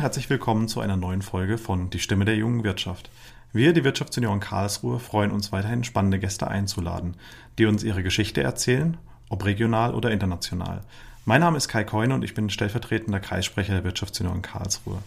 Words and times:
Herzlich 0.00 0.30
willkommen 0.30 0.66
zu 0.66 0.80
einer 0.80 0.96
neuen 0.96 1.20
Folge 1.20 1.58
von 1.58 1.90
Die 1.90 1.98
Stimme 1.98 2.24
der 2.24 2.34
jungen 2.34 2.64
Wirtschaft. 2.64 3.10
Wir, 3.52 3.74
die 3.74 3.84
Wirtschaftsunion 3.84 4.40
Karlsruhe, 4.40 4.98
freuen 4.98 5.30
uns 5.30 5.52
weiterhin 5.52 5.84
spannende 5.84 6.18
Gäste 6.18 6.48
einzuladen, 6.48 7.18
die 7.58 7.66
uns 7.66 7.84
ihre 7.84 8.02
Geschichte 8.02 8.42
erzählen, 8.42 8.96
ob 9.28 9.44
regional 9.44 9.94
oder 9.94 10.10
international. 10.10 10.80
Mein 11.26 11.42
Name 11.42 11.58
ist 11.58 11.68
Kai 11.68 11.84
Keune 11.84 12.14
und 12.14 12.24
ich 12.24 12.32
bin 12.32 12.48
stellvertretender 12.48 13.20
Kreissprecher 13.20 13.74
der 13.74 13.84
Wirtschaftsunion 13.84 14.40
Karlsruhe. 14.40 15.02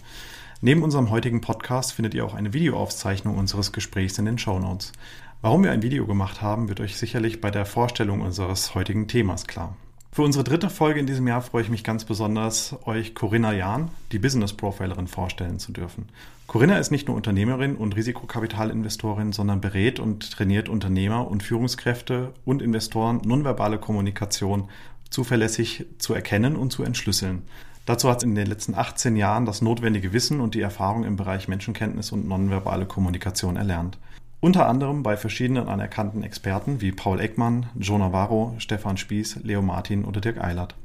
Neben 0.62 0.84
unserem 0.84 1.10
heutigen 1.10 1.42
Podcast 1.42 1.94
findet 1.94 2.14
ihr 2.14 2.24
auch 2.24 2.36
eine 2.36 2.54
Videoaufzeichnung 2.54 3.36
unseres 3.36 3.72
Gesprächs 3.72 4.20
in 4.20 4.26
den 4.26 4.38
Show 4.38 4.60
Notes. 4.60 4.92
Warum 5.42 5.64
wir 5.64 5.72
ein 5.72 5.82
Video 5.82 6.06
gemacht 6.06 6.44
haben, 6.44 6.70
wird 6.70 6.82
euch 6.82 6.98
sicherlich 6.98 7.42
bei 7.42 7.50
der 7.50 7.66
Vorstellung 7.66 8.22
unseres 8.22 8.76
heutigen 8.76 9.08
Themas 9.08 9.48
klar. 9.48 9.76
Für 10.14 10.22
unsere 10.22 10.44
dritte 10.44 10.70
Folge 10.70 11.00
in 11.00 11.08
diesem 11.08 11.28
Jahr 11.28 11.42
freue 11.42 11.64
ich 11.64 11.72
mich 11.72 11.84
ganz 11.84 12.06
besonders, 12.06 12.76
euch 12.86 13.16
Corinna 13.16 13.52
Jahn, 13.52 13.90
die 14.12 14.20
Business 14.20 14.54
Profilerin, 14.54 15.08
vorstellen 15.08 15.58
zu 15.58 15.72
dürfen. 15.72 16.08
Corinna 16.46 16.78
ist 16.78 16.92
nicht 16.92 17.08
nur 17.08 17.18
Unternehmerin 17.18 17.76
und 17.76 17.96
Risikokapitalinvestorin, 17.96 19.32
sondern 19.32 19.60
berät 19.60 20.00
und 20.00 20.30
trainiert 20.30 20.70
Unternehmer 20.70 21.28
und 21.28 21.42
Führungskräfte 21.42 22.32
und 22.46 22.62
Investoren, 22.62 23.22
nonverbale 23.26 23.80
Kommunikation 23.80 24.70
zuverlässig 25.10 25.88
zu 25.98 26.14
erkennen 26.14 26.58
und 26.58 26.72
zu 26.72 26.84
entschlüsseln. 26.84 27.42
Dazu 27.88 28.08
hat 28.08 28.22
sie 28.22 28.28
in 28.28 28.36
den 28.36 28.46
letzten 28.46 28.76
18 28.76 29.16
Jahren 29.16 29.48
das 29.48 29.64
notwendige 29.64 30.14
Wissen 30.14 30.42
und 30.42 30.54
die 30.54 30.62
Erfahrung 30.62 31.06
im 31.06 31.16
Bereich 31.16 31.48
Menschenkenntnis 31.48 32.12
und 32.12 32.28
nonverbale 32.28 32.86
Kommunikation 32.86 33.56
erlernt. 33.56 33.98
Unter 34.44 34.68
anderem 34.68 35.04
bei 35.04 35.16
verschiedenen 35.16 35.70
anerkannten 35.70 36.22
Experten 36.22 36.82
wie 36.82 36.92
Paul 36.92 37.22
Eckmann, 37.22 37.68
Joe 37.80 37.98
Navarro, 37.98 38.56
Stefan 38.58 38.98
Spieß, 38.98 39.40
Leo 39.44 39.62
Martin 39.62 40.04
oder 40.04 40.20
Dirk 40.20 40.44
Eilert. 40.44 40.76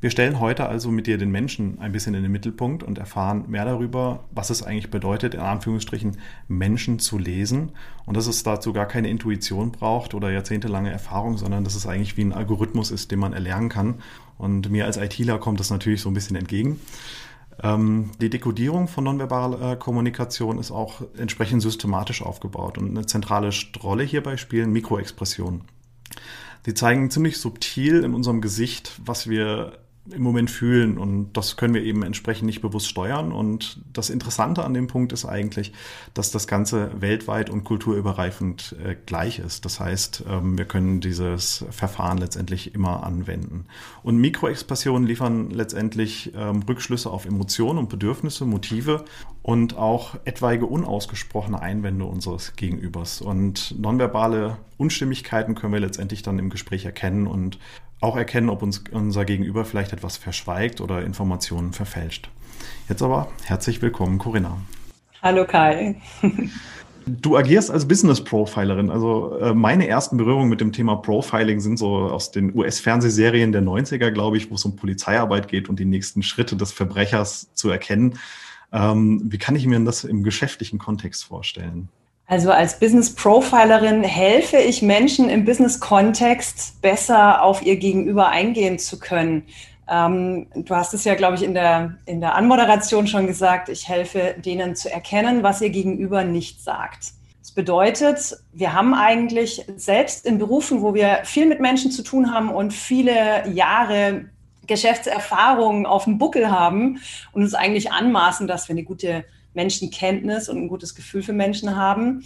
Wir 0.00 0.08
stellen 0.08 0.40
heute 0.40 0.66
also 0.66 0.90
mit 0.90 1.06
dir 1.06 1.18
den 1.18 1.30
Menschen 1.30 1.78
ein 1.78 1.92
bisschen 1.92 2.14
in 2.14 2.22
den 2.22 2.32
Mittelpunkt 2.32 2.82
und 2.82 2.96
erfahren 2.96 3.44
mehr 3.48 3.66
darüber, 3.66 4.24
was 4.30 4.48
es 4.48 4.62
eigentlich 4.62 4.90
bedeutet, 4.90 5.34
in 5.34 5.40
Anführungsstrichen 5.40 6.16
Menschen 6.48 6.98
zu 6.98 7.18
lesen 7.18 7.72
und 8.06 8.16
dass 8.16 8.26
es 8.26 8.44
dazu 8.44 8.72
gar 8.72 8.86
keine 8.86 9.10
Intuition 9.10 9.72
braucht 9.72 10.14
oder 10.14 10.30
jahrzehntelange 10.30 10.90
Erfahrung, 10.90 11.36
sondern 11.36 11.64
dass 11.64 11.74
es 11.74 11.86
eigentlich 11.86 12.16
wie 12.16 12.22
ein 12.22 12.32
Algorithmus 12.32 12.90
ist, 12.90 13.10
den 13.10 13.18
man 13.18 13.34
erlernen 13.34 13.68
kann. 13.68 13.96
Und 14.38 14.70
mir 14.70 14.86
als 14.86 14.96
ITler 14.96 15.36
kommt 15.36 15.60
das 15.60 15.68
natürlich 15.68 16.00
so 16.00 16.08
ein 16.08 16.14
bisschen 16.14 16.36
entgegen. 16.36 16.80
Ähm, 17.62 18.10
die 18.20 18.30
Dekodierung 18.30 18.88
von 18.88 19.04
nonverbaler 19.04 19.76
Kommunikation 19.76 20.58
ist 20.58 20.70
auch 20.70 21.02
entsprechend 21.16 21.62
systematisch 21.62 22.22
aufgebaut 22.22 22.78
und 22.78 22.90
eine 22.90 23.06
zentrale 23.06 23.50
Rolle 23.82 24.04
hierbei 24.04 24.36
spielen 24.36 24.72
Mikroexpressionen. 24.72 25.62
Sie 26.64 26.74
zeigen 26.74 27.10
ziemlich 27.10 27.38
subtil 27.38 28.02
in 28.02 28.14
unserem 28.14 28.40
Gesicht, 28.40 29.00
was 29.04 29.28
wir 29.28 29.78
im 30.08 30.22
Moment 30.22 30.50
fühlen 30.50 30.98
und 30.98 31.32
das 31.34 31.56
können 31.56 31.74
wir 31.74 31.82
eben 31.82 32.02
entsprechend 32.02 32.46
nicht 32.46 32.62
bewusst 32.62 32.88
steuern. 32.88 33.32
Und 33.32 33.80
das 33.92 34.10
Interessante 34.10 34.64
an 34.64 34.74
dem 34.74 34.86
Punkt 34.86 35.12
ist 35.12 35.24
eigentlich, 35.24 35.72
dass 36.14 36.30
das 36.30 36.46
Ganze 36.46 36.90
weltweit 37.00 37.50
und 37.50 37.64
kulturüberreifend 37.64 38.76
äh, 38.84 38.96
gleich 39.06 39.38
ist. 39.38 39.64
Das 39.64 39.78
heißt, 39.78 40.24
ähm, 40.28 40.56
wir 40.58 40.64
können 40.64 41.00
dieses 41.00 41.64
Verfahren 41.70 42.18
letztendlich 42.18 42.74
immer 42.74 43.04
anwenden. 43.04 43.66
Und 44.02 44.16
Mikroexpressionen 44.18 45.06
liefern 45.06 45.50
letztendlich 45.50 46.32
ähm, 46.34 46.62
Rückschlüsse 46.68 47.10
auf 47.10 47.26
Emotionen 47.26 47.78
und 47.78 47.88
Bedürfnisse, 47.88 48.46
Motive 48.46 49.04
und 49.42 49.76
auch 49.76 50.16
etwaige 50.24 50.66
unausgesprochene 50.66 51.60
Einwände 51.60 52.04
unseres 52.04 52.56
Gegenübers. 52.56 53.20
Und 53.20 53.78
nonverbale 53.78 54.56
Unstimmigkeiten 54.76 55.54
können 55.54 55.72
wir 55.72 55.80
letztendlich 55.80 56.22
dann 56.22 56.38
im 56.38 56.50
Gespräch 56.50 56.84
erkennen 56.84 57.26
und 57.26 57.58
auch 58.00 58.16
erkennen, 58.16 58.48
ob 58.48 58.62
uns 58.62 58.82
unser 58.90 59.24
Gegenüber 59.24 59.64
vielleicht 59.64 59.92
etwas 59.92 60.16
verschweigt 60.16 60.80
oder 60.80 61.02
Informationen 61.02 61.72
verfälscht. 61.72 62.30
Jetzt 62.88 63.02
aber 63.02 63.28
herzlich 63.44 63.82
willkommen, 63.82 64.18
Corinna. 64.18 64.58
Hallo 65.22 65.44
Kai. 65.44 66.00
Du 67.06 67.36
agierst 67.36 67.70
als 67.70 67.88
Business 67.88 68.22
Profilerin. 68.22 68.90
Also 68.90 69.36
äh, 69.38 69.54
meine 69.54 69.88
ersten 69.88 70.16
Berührungen 70.16 70.48
mit 70.48 70.60
dem 70.60 70.70
Thema 70.72 70.96
Profiling 70.96 71.60
sind 71.60 71.78
so 71.78 71.96
aus 71.96 72.30
den 72.30 72.54
US-Fernsehserien 72.54 73.52
der 73.52 73.62
90er, 73.62 74.10
glaube 74.10 74.36
ich, 74.36 74.50
wo 74.50 74.54
es 74.54 74.64
um 74.64 74.76
Polizeiarbeit 74.76 75.48
geht 75.48 75.68
und 75.68 75.80
die 75.80 75.86
nächsten 75.86 76.22
Schritte 76.22 76.56
des 76.56 76.72
Verbrechers 76.72 77.52
zu 77.54 77.70
erkennen. 77.70 78.18
Ähm, 78.72 79.22
wie 79.24 79.38
kann 79.38 79.56
ich 79.56 79.66
mir 79.66 79.80
das 79.80 80.04
im 80.04 80.22
geschäftlichen 80.22 80.78
Kontext 80.78 81.24
vorstellen? 81.24 81.88
Also 82.30 82.52
als 82.52 82.78
Business 82.78 83.12
Profilerin 83.12 84.04
helfe 84.04 84.56
ich 84.56 84.82
Menschen 84.82 85.28
im 85.28 85.44
Business-Kontext 85.44 86.80
besser 86.80 87.42
auf 87.42 87.60
ihr 87.66 87.74
Gegenüber 87.74 88.28
eingehen 88.28 88.78
zu 88.78 89.00
können. 89.00 89.42
Ähm, 89.88 90.46
du 90.54 90.76
hast 90.76 90.94
es 90.94 91.02
ja, 91.02 91.16
glaube 91.16 91.34
ich, 91.34 91.42
in 91.42 91.54
der, 91.54 91.96
in 92.06 92.20
der 92.20 92.36
Anmoderation 92.36 93.08
schon 93.08 93.26
gesagt, 93.26 93.68
ich 93.68 93.88
helfe 93.88 94.36
denen 94.38 94.76
zu 94.76 94.92
erkennen, 94.92 95.42
was 95.42 95.60
ihr 95.60 95.70
Gegenüber 95.70 96.22
nicht 96.22 96.62
sagt. 96.62 97.14
Das 97.40 97.50
bedeutet, 97.50 98.36
wir 98.52 98.74
haben 98.74 98.94
eigentlich 98.94 99.66
selbst 99.74 100.24
in 100.24 100.38
Berufen, 100.38 100.82
wo 100.82 100.94
wir 100.94 101.22
viel 101.24 101.46
mit 101.46 101.58
Menschen 101.58 101.90
zu 101.90 102.04
tun 102.04 102.32
haben 102.32 102.50
und 102.50 102.72
viele 102.72 103.48
Jahre 103.48 104.26
Geschäftserfahrung 104.68 105.84
auf 105.84 106.04
dem 106.04 106.18
Buckel 106.18 106.48
haben 106.48 107.00
und 107.32 107.42
uns 107.42 107.54
eigentlich 107.54 107.90
anmaßen, 107.90 108.46
dass 108.46 108.68
wir 108.68 108.74
eine 108.74 108.84
gute 108.84 109.24
Menschenkenntnis 109.54 110.48
und 110.48 110.58
ein 110.58 110.68
gutes 110.68 110.94
Gefühl 110.94 111.22
für 111.22 111.32
Menschen 111.32 111.76
haben. 111.76 112.24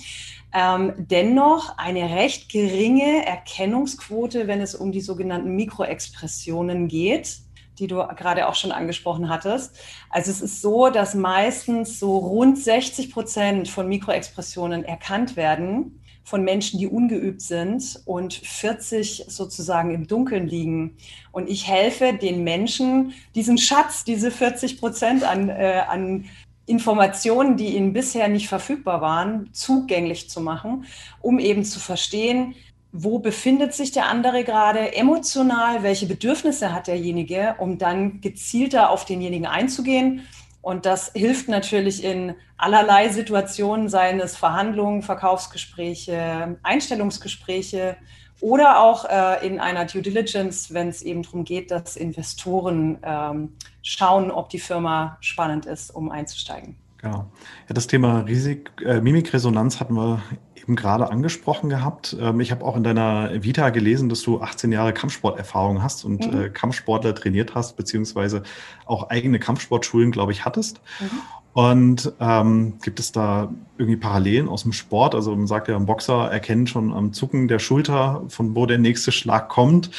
Ähm, 0.53 0.93
dennoch 0.97 1.77
eine 1.79 2.15
recht 2.15 2.51
geringe 2.51 3.27
Erkennungsquote, 3.27 4.47
wenn 4.47 4.61
es 4.61 4.75
um 4.75 4.93
die 4.93 5.01
sogenannten 5.01 5.57
Mikroexpressionen 5.57 6.89
geht, 6.89 7.39
die 7.79 7.87
du 7.89 7.97
gerade 8.17 8.47
auch 8.49 8.55
schon 8.55 8.71
angesprochen 8.71 9.29
hattest. 9.29 9.77
Also 10.11 10.31
es 10.31 10.41
ist 10.41 10.63
so, 10.63 10.91
dass 10.91 11.15
meistens 11.15 11.99
so 11.99 12.19
rund 12.19 12.59
60 12.59 13.13
Prozent 13.13 13.69
von 13.69 13.89
Mikroexpressionen 13.89 14.85
erkannt 14.85 15.37
werden 15.37 16.01
von 16.25 16.43
Menschen, 16.43 16.79
die 16.79 16.87
ungeübt 16.87 17.43
sind 17.43 18.01
und 18.07 18.33
40 18.33 19.27
sozusagen 19.29 19.91
im 19.91 20.07
Dunkeln 20.07 20.49
liegen. 20.49 20.97
Und 21.33 21.51
ich 21.51 21.69
helfe 21.69 22.15
den 22.15 22.43
Menschen, 22.45 23.13
diesen 23.35 23.59
Schatz, 23.59 24.05
diese 24.05 24.31
40 24.31 24.81
Prozent 24.81 25.23
an, 25.23 25.51
äh, 25.51 25.83
an 25.87 26.25
Informationen, 26.67 27.57
die 27.57 27.77
ihnen 27.77 27.93
bisher 27.93 28.29
nicht 28.29 28.49
verfügbar 28.49 29.01
waren, 29.01 29.51
zugänglich 29.53 30.31
zu 30.31 30.41
machen, 30.41 30.87
um 31.21 31.39
eben 31.39 31.65
zu 31.65 31.79
verstehen, 31.79 32.55
wo 32.93 33.19
befindet 33.19 33.75
sich 33.75 33.91
der 33.91 34.07
andere 34.07 34.45
gerade 34.45 34.95
emotional, 34.95 35.83
welche 35.83 36.07
Bedürfnisse 36.07 36.73
hat 36.73 36.87
derjenige, 36.87 37.57
um 37.59 37.77
dann 37.77 38.21
gezielter 38.21 38.91
auf 38.91 39.05
denjenigen 39.05 39.47
einzugehen. 39.47 40.23
Und 40.63 40.87
das 40.87 41.11
hilft 41.13 41.49
natürlich 41.49 42.05
in 42.05 42.35
allerlei 42.57 43.09
Situationen, 43.09 43.89
seien 43.89 44.21
es 44.21 44.37
Verhandlungen, 44.37 45.03
Verkaufsgespräche, 45.03 46.57
Einstellungsgespräche 46.63 47.97
oder 48.45 48.79
auch 48.79 49.07
äh, 49.07 49.47
in 49.47 49.59
einer 49.59 49.87
Due 49.87 50.03
Diligence, 50.03 50.75
wenn 50.75 50.89
es 50.89 51.01
eben 51.01 51.23
darum 51.23 51.45
geht, 51.45 51.71
dass 51.71 51.97
Investoren 51.97 52.99
ähm, 53.03 53.55
schauen, 53.81 54.31
ob 54.31 54.51
die 54.51 54.59
Firma 54.59 55.17
spannend 55.21 55.65
ist, 55.65 55.89
um 55.91 56.11
einzusteigen. 56.11 56.77
Genau. 56.99 57.31
Ja, 57.69 57.75
das 57.75 57.87
Thema 57.87 58.21
Risik, 58.21 58.71
äh, 58.85 59.01
Mimikresonanz 59.01 59.81
hatten 59.81 59.95
wir 59.95 60.23
eben 60.57 60.77
gerade 60.77 61.11
angesprochen 61.11 61.71
gehabt. 61.71 62.15
Ähm, 62.21 62.39
ich 62.41 62.51
habe 62.51 62.67
auch 62.67 62.77
in 62.77 62.85
deiner 62.85 63.43
Vita 63.43 63.71
gelesen, 63.71 64.11
dass 64.11 64.21
du 64.21 64.43
18 64.43 64.73
Jahre 64.73 64.93
Kampfsporterfahrung 64.93 65.83
hast 65.83 66.05
und 66.05 66.31
mhm. 66.31 66.43
äh, 66.43 66.51
Kampfsportler 66.51 67.15
trainiert 67.15 67.55
hast, 67.55 67.79
beziehungsweise 67.79 68.43
auch 68.85 69.09
eigene 69.09 69.39
Kampfsportschulen, 69.39 70.13
glaube 70.13 70.33
ich, 70.33 70.45
hattest. 70.45 70.83
Mhm. 71.01 71.21
Und 71.55 72.13
ähm, 72.21 72.75
gibt 72.83 72.99
es 72.99 73.13
da 73.13 73.49
irgendwie 73.79 73.97
Parallelen 73.97 74.49
aus 74.49 74.65
dem 74.65 74.73
Sport? 74.73 75.15
Also 75.15 75.35
man 75.35 75.47
sagt 75.47 75.69
ja, 75.69 75.77
ein 75.77 75.87
Boxer 75.87 76.29
erkennt 76.31 76.69
schon 76.69 76.93
am 76.93 77.13
Zucken 77.13 77.47
der 77.47 77.61
Schulter, 77.61 78.25
von 78.29 78.57
wo 78.57 78.67
der 78.67 78.79
nächste 78.79 79.13
Schlag 79.13 79.49
kommt. 79.49 79.91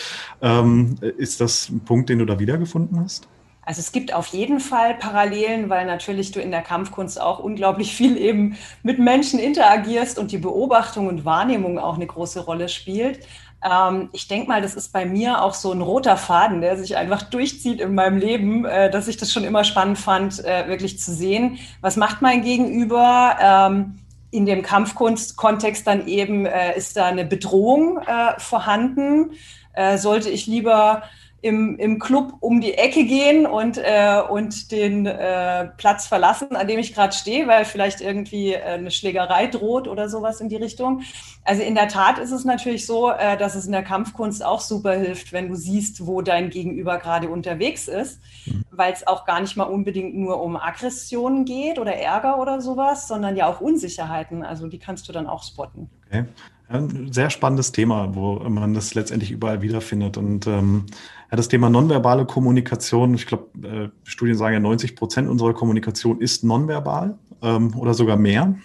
Ähm, 0.42 0.98
ist 1.18 1.40
das 1.40 1.70
ein 1.70 1.80
Punkt, 1.80 2.10
den 2.10 2.20
du 2.20 2.26
da 2.26 2.40
wiedergefunden 2.40 3.00
hast? 3.00 3.30
Also 3.66 3.80
es 3.80 3.92
gibt 3.92 4.14
auf 4.14 4.28
jeden 4.28 4.60
Fall 4.60 4.94
Parallelen, 4.96 5.70
weil 5.70 5.88
natürlich 5.88 6.32
du 6.32 6.40
in 6.40 6.52
der 6.52 6.62
Kampfkunst 6.62 7.20
auch 7.20 7.40
unglaublich 7.40 7.96
viel 7.96 8.16
eben 8.16 8.58
mit 8.84 9.00
Menschen 9.00 9.40
interagierst 9.40 10.20
und 10.20 10.32
die 10.32 10.38
Beobachtung 10.38 11.08
und 11.08 11.26
Wahrnehmung 11.26 11.80
auch 11.80 11.96
eine 11.96 12.06
große 12.06 12.42
Rolle 12.42 12.70
spielt. 12.70 13.26
Ähm, 13.64 14.10
ich 14.12 14.28
denke 14.28 14.48
mal, 14.48 14.62
das 14.62 14.76
ist 14.76 14.94
bei 14.94 15.06
mir 15.06 15.42
auch 15.42 15.54
so 15.54 15.72
ein 15.72 15.82
roter 15.82 16.18
Faden, 16.18 16.62
der 16.62 16.78
sich 16.78 16.98
einfach 16.98 17.24
durchzieht 17.24 17.82
in 17.82 17.96
meinem 17.96 18.18
Leben, 18.18 18.66
äh, 18.66 18.90
dass 18.90 19.08
ich 19.08 19.18
das 19.18 19.32
schon 19.32 19.44
immer 19.44 19.64
spannend 19.64 19.98
fand, 19.98 20.44
äh, 20.44 20.68
wirklich 20.68 21.00
zu 21.00 21.14
sehen, 21.14 21.58
was 21.82 21.98
macht 21.98 22.22
mein 22.22 22.42
Gegenüber. 22.42 23.38
Ähm, 23.40 24.00
in 24.32 24.46
dem 24.46 24.64
Kampfkunstkontext 24.64 25.88
dann 25.88 26.08
eben, 26.08 26.46
äh, 26.46 26.78
ist 26.78 26.98
da 26.98 27.06
eine 27.06 27.24
Bedrohung 27.24 28.00
äh, 28.00 28.38
vorhanden? 28.38 29.32
Äh, 29.74 29.98
sollte 29.98 30.30
ich 30.30 30.46
lieber 30.46 31.04
im, 31.46 31.78
im 31.78 32.00
Club 32.00 32.38
um 32.40 32.60
die 32.60 32.74
Ecke 32.74 33.06
gehen 33.06 33.46
und, 33.46 33.78
äh, 33.78 34.20
und 34.28 34.72
den 34.72 35.06
äh, 35.06 35.68
Platz 35.78 36.08
verlassen, 36.08 36.56
an 36.56 36.68
dem 36.68 36.80
ich 36.80 36.96
gerade 36.96 37.14
stehe, 37.14 37.48
weil 37.48 37.66
vielleicht 37.66 38.02
irgendwie 38.02 38.54
äh, 38.54 38.64
eine 38.64 38.90
Schlägerei 38.90 39.46
droht 39.46 39.88
oder 39.88 40.10
sowas 40.10 40.42
in 40.42 40.50
die 40.50 40.56
Richtung. 40.56 41.04
Also 41.44 41.62
in 41.62 41.76
der 41.76 41.88
Tat 41.88 42.18
ist 42.18 42.32
es 42.32 42.46
natürlich 42.46 42.88
so, 42.88 43.12
äh, 43.12 43.38
dass 43.38 43.54
es 43.54 43.68
in 43.68 43.74
der 43.74 43.84
Kampfkunst 43.84 44.44
auch 44.44 44.60
super 44.60 44.94
hilft, 44.94 45.34
wenn 45.34 45.48
du 45.48 45.56
siehst, 45.56 46.08
wo 46.08 46.24
dein 46.24 46.50
Gegenüber 46.50 46.98
gerade 46.98 47.30
unterwegs 47.30 47.88
ist, 47.88 48.20
mhm. 48.48 48.64
weil 48.72 48.92
es 48.92 49.06
auch 49.06 49.24
gar 49.26 49.40
nicht 49.40 49.56
mal 49.56 49.66
unbedingt 49.66 50.16
nur 50.16 50.42
um 50.42 50.58
Aggressionen 50.58 51.46
geht 51.46 51.78
oder 51.78 51.94
Ärger 51.94 52.40
oder 52.40 52.60
sowas, 52.60 53.08
sondern 53.08 53.36
ja 53.36 53.46
auch 53.46 53.62
Unsicherheiten. 53.62 54.42
Also 54.42 54.66
die 54.66 54.80
kannst 54.80 55.08
du 55.08 55.14
dann 55.14 55.28
auch 55.28 55.44
spotten. 55.44 55.92
Okay. 56.08 56.26
Ein 56.68 57.14
sehr 57.14 57.30
spannendes 57.30 57.72
Thema, 57.72 58.16
wo 58.16 58.40
man 58.50 58.74
das 58.74 58.96
letztendlich 58.96 59.32
überall 59.32 59.62
wiederfindet. 59.62 60.18
Und 60.18 60.48
ähm, 60.48 60.86
ja, 61.30 61.38
das 61.38 61.48
Thema 61.48 61.70
nonverbale 61.70 62.26
Kommunikation, 62.26 63.14
ich 63.14 63.28
glaube, 63.28 63.50
äh, 63.68 63.90
Studien 64.04 64.36
sagen 64.36 64.54
ja, 64.56 64.60
90 64.60 64.96
Prozent 64.96 65.30
unserer 65.30 65.54
Kommunikation 65.54 66.20
ist 66.20 66.44
nonverbal 66.44 67.20
ähm, 67.44 67.76
oder 67.78 67.94
sogar 67.94 68.18
mehr. 68.18 68.56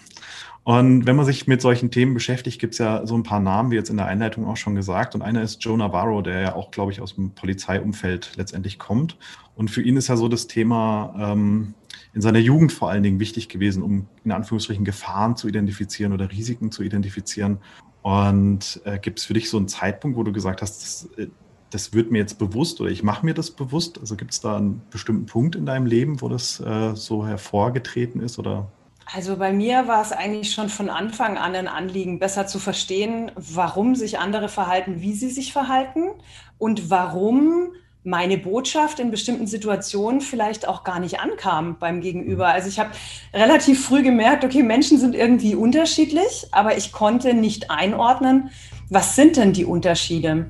Und 0.62 1.06
wenn 1.06 1.16
man 1.16 1.26
sich 1.26 1.46
mit 1.46 1.60
solchen 1.60 1.90
Themen 1.90 2.14
beschäftigt, 2.14 2.60
gibt 2.60 2.74
es 2.74 2.78
ja 2.78 3.06
so 3.06 3.14
ein 3.14 3.22
paar 3.22 3.40
Namen, 3.40 3.70
wie 3.70 3.76
jetzt 3.76 3.90
in 3.90 3.96
der 3.96 4.06
Einleitung 4.06 4.46
auch 4.46 4.56
schon 4.56 4.74
gesagt. 4.74 5.14
Und 5.14 5.22
einer 5.22 5.42
ist 5.42 5.64
Joe 5.64 5.76
Navarro, 5.76 6.22
der 6.22 6.40
ja 6.40 6.54
auch, 6.54 6.70
glaube 6.70 6.92
ich, 6.92 7.00
aus 7.00 7.14
dem 7.14 7.30
Polizeiumfeld 7.30 8.32
letztendlich 8.36 8.78
kommt. 8.78 9.16
Und 9.56 9.70
für 9.70 9.82
ihn 9.82 9.96
ist 9.96 10.08
ja 10.08 10.16
so 10.16 10.28
das 10.28 10.46
Thema 10.46 11.14
ähm, 11.18 11.74
in 12.12 12.20
seiner 12.20 12.38
Jugend 12.38 12.72
vor 12.72 12.90
allen 12.90 13.02
Dingen 13.02 13.20
wichtig 13.20 13.48
gewesen, 13.48 13.82
um 13.82 14.06
in 14.24 14.32
Anführungsstrichen 14.32 14.84
Gefahren 14.84 15.36
zu 15.36 15.48
identifizieren 15.48 16.12
oder 16.12 16.30
Risiken 16.30 16.70
zu 16.70 16.82
identifizieren. 16.82 17.58
Und 18.02 18.80
äh, 18.84 18.98
gibt 18.98 19.18
es 19.18 19.24
für 19.26 19.34
dich 19.34 19.50
so 19.50 19.56
einen 19.56 19.68
Zeitpunkt, 19.68 20.16
wo 20.16 20.22
du 20.22 20.32
gesagt 20.32 20.62
hast, 20.62 20.82
das, 20.82 21.18
äh, 21.18 21.28
das 21.70 21.92
wird 21.92 22.10
mir 22.10 22.18
jetzt 22.18 22.38
bewusst 22.38 22.80
oder 22.80 22.90
ich 22.90 23.02
mache 23.02 23.24
mir 23.24 23.34
das 23.34 23.50
bewusst? 23.50 23.98
Also 23.98 24.16
gibt 24.16 24.32
es 24.32 24.40
da 24.40 24.56
einen 24.56 24.82
bestimmten 24.90 25.26
Punkt 25.26 25.54
in 25.54 25.66
deinem 25.66 25.86
Leben, 25.86 26.20
wo 26.20 26.28
das 26.28 26.60
äh, 26.60 26.94
so 26.94 27.26
hervorgetreten 27.26 28.20
ist 28.20 28.38
oder? 28.38 28.70
Also 29.12 29.36
bei 29.36 29.52
mir 29.52 29.88
war 29.88 30.02
es 30.02 30.12
eigentlich 30.12 30.52
schon 30.52 30.68
von 30.68 30.88
Anfang 30.88 31.36
an 31.36 31.54
ein 31.56 31.68
Anliegen, 31.68 32.20
besser 32.20 32.46
zu 32.46 32.58
verstehen, 32.58 33.32
warum 33.34 33.96
sich 33.96 34.18
andere 34.18 34.48
verhalten, 34.48 35.00
wie 35.00 35.14
sie 35.14 35.30
sich 35.30 35.52
verhalten 35.52 36.10
und 36.58 36.90
warum 36.90 37.72
meine 38.02 38.38
Botschaft 38.38 38.98
in 38.98 39.10
bestimmten 39.10 39.46
Situationen 39.46 40.20
vielleicht 40.20 40.66
auch 40.66 40.84
gar 40.84 41.00
nicht 41.00 41.20
ankam 41.20 41.76
beim 41.78 42.00
Gegenüber. 42.00 42.48
Also 42.48 42.68
ich 42.68 42.78
habe 42.78 42.90
relativ 43.34 43.84
früh 43.84 44.02
gemerkt, 44.02 44.44
okay, 44.44 44.62
Menschen 44.62 44.98
sind 44.98 45.14
irgendwie 45.14 45.54
unterschiedlich, 45.54 46.46
aber 46.50 46.76
ich 46.76 46.92
konnte 46.92 47.34
nicht 47.34 47.70
einordnen, 47.70 48.50
was 48.88 49.16
sind 49.16 49.36
denn 49.36 49.52
die 49.52 49.64
Unterschiede? 49.64 50.46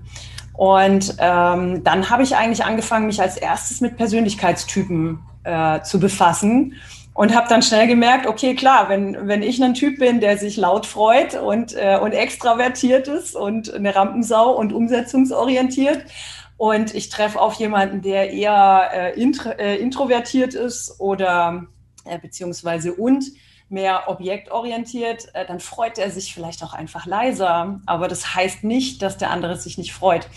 Und 0.55 1.17
ähm, 1.19 1.83
dann 1.85 2.11
habe 2.11 2.23
ich 2.23 2.37
eigentlich 2.37 2.65
angefangen, 2.65 3.07
mich 3.07 3.21
als 3.21 3.37
erstes 3.37 3.81
mit 3.81 3.97
Persönlichkeitstypen 3.97 5.19
äh, 5.45 5.81
zu 5.83 5.99
befassen 5.99 6.75
und 7.15 7.35
habe 7.35 7.49
dann 7.49 7.63
schnell 7.63 7.87
gemerkt, 7.87 8.27
okay, 8.27 8.55
klar, 8.55 8.89
wenn, 8.89 9.27
wenn 9.27 9.43
ich 9.43 9.63
ein 9.63 9.75
Typ 9.75 9.99
bin, 9.99 10.21
der 10.21 10.39
sich 10.39 10.57
laut 10.57 10.87
freut 10.87 11.35
und, 11.35 11.75
äh, 11.75 11.99
und 12.01 12.13
extravertiert 12.13 13.09
ist 13.09 13.35
und 13.35 13.73
eine 13.75 13.95
Rampensau 13.95 14.57
und 14.57 14.73
umsetzungsorientiert, 14.73 16.05
und 16.61 16.95
ich 16.95 17.09
treffe 17.09 17.41
auf 17.41 17.55
jemanden, 17.55 18.03
der 18.03 18.35
eher 18.35 18.91
äh, 18.93 19.19
intro, 19.19 19.49
äh, 19.49 19.77
introvertiert 19.77 20.53
ist 20.53 21.01
oder 21.01 21.69
äh, 22.05 22.19
beziehungsweise 22.19 22.93
und 22.93 23.25
mehr 23.71 24.09
objektorientiert, 24.09 25.35
äh, 25.35 25.47
dann 25.47 25.61
freut 25.61 25.99
er 25.99 26.11
sich 26.11 26.35
vielleicht 26.35 26.63
auch 26.65 26.75
einfach 26.75 27.07
leiser. 27.07 27.81
Aber 27.87 28.09
das 28.09 28.35
heißt 28.35 28.65
nicht, 28.65 29.03
dass 29.03 29.17
der 29.17 29.31
andere 29.31 29.57
sich 29.57 29.79
nicht 29.79 29.93
freut. 29.93 30.29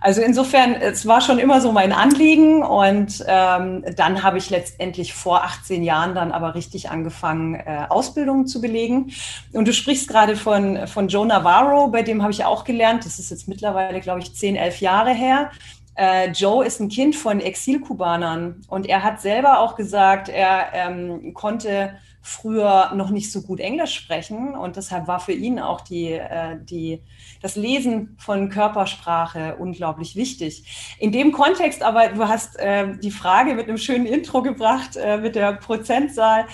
Also 0.00 0.20
insofern, 0.20 0.74
es 0.74 1.06
war 1.06 1.20
schon 1.20 1.38
immer 1.38 1.60
so 1.60 1.72
mein 1.72 1.92
Anliegen. 1.92 2.62
Und 2.62 3.24
ähm, 3.26 3.84
dann 3.96 4.22
habe 4.22 4.38
ich 4.38 4.50
letztendlich 4.50 5.14
vor 5.14 5.44
18 5.44 5.82
Jahren 5.82 6.14
dann 6.14 6.32
aber 6.32 6.54
richtig 6.54 6.90
angefangen, 6.90 7.54
äh, 7.54 7.86
Ausbildungen 7.88 8.46
zu 8.46 8.60
belegen. 8.60 9.12
Und 9.52 9.68
du 9.68 9.72
sprichst 9.72 10.08
gerade 10.08 10.36
von, 10.36 10.86
von 10.86 11.08
Joe 11.08 11.26
Navarro, 11.26 11.88
bei 11.88 12.02
dem 12.02 12.22
habe 12.22 12.32
ich 12.32 12.44
auch 12.44 12.64
gelernt. 12.64 13.06
Das 13.06 13.18
ist 13.18 13.30
jetzt 13.30 13.48
mittlerweile, 13.48 14.00
glaube 14.00 14.20
ich, 14.20 14.34
10, 14.34 14.56
11 14.56 14.80
Jahre 14.80 15.10
her. 15.10 15.50
Äh, 15.94 16.30
Joe 16.30 16.64
ist 16.64 16.80
ein 16.80 16.88
Kind 16.88 17.14
von 17.14 17.40
Exilkubanern 17.40 18.62
und 18.68 18.86
er 18.86 19.02
hat 19.02 19.20
selber 19.20 19.60
auch 19.60 19.76
gesagt, 19.76 20.28
er 20.28 20.72
ähm, 20.72 21.34
konnte 21.34 21.94
früher 22.22 22.92
noch 22.94 23.10
nicht 23.10 23.32
so 23.32 23.42
gut 23.42 23.60
Englisch 23.60 23.94
sprechen 23.94 24.54
und 24.54 24.76
deshalb 24.76 25.08
war 25.08 25.20
für 25.20 25.32
ihn 25.32 25.58
auch 25.58 25.80
die, 25.80 26.12
äh, 26.12 26.58
die, 26.62 27.02
das 27.40 27.56
Lesen 27.56 28.16
von 28.18 28.50
Körpersprache 28.50 29.56
unglaublich 29.56 30.16
wichtig. 30.16 30.96
In 30.98 31.12
dem 31.12 31.32
Kontext 31.32 31.82
aber, 31.82 32.08
du 32.08 32.28
hast 32.28 32.58
äh, 32.58 32.96
die 32.98 33.10
Frage 33.10 33.54
mit 33.54 33.68
einem 33.68 33.78
schönen 33.78 34.06
Intro 34.06 34.42
gebracht, 34.42 34.96
äh, 34.96 35.18
mit 35.18 35.34
der 35.34 35.54
Prozentzahl. 35.54 36.46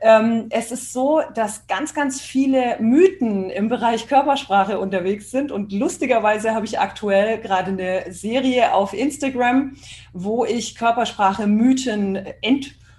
Ähm, 0.00 0.48
es 0.50 0.70
ist 0.70 0.92
so, 0.92 1.22
dass 1.34 1.66
ganz, 1.66 1.94
ganz 1.94 2.20
viele 2.20 2.76
Mythen 2.80 3.48
im 3.48 3.68
Bereich 3.68 4.06
Körpersprache 4.06 4.78
unterwegs 4.78 5.30
sind. 5.30 5.50
Und 5.50 5.72
lustigerweise 5.72 6.54
habe 6.54 6.66
ich 6.66 6.78
aktuell 6.78 7.38
gerade 7.38 7.70
eine 7.70 8.12
Serie 8.12 8.74
auf 8.74 8.92
Instagram, 8.92 9.76
wo 10.12 10.44
ich 10.44 10.74
Körpersprache-Mythen 10.74 12.18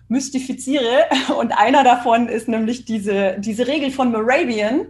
entmystifiziere. 0.09 1.05
Und 1.37 1.51
einer 1.51 1.83
davon 1.83 2.27
ist 2.27 2.47
nämlich 2.47 2.85
diese, 2.85 3.37
diese 3.39 3.67
Regel 3.67 3.91
von 3.91 4.11
Moravian 4.11 4.87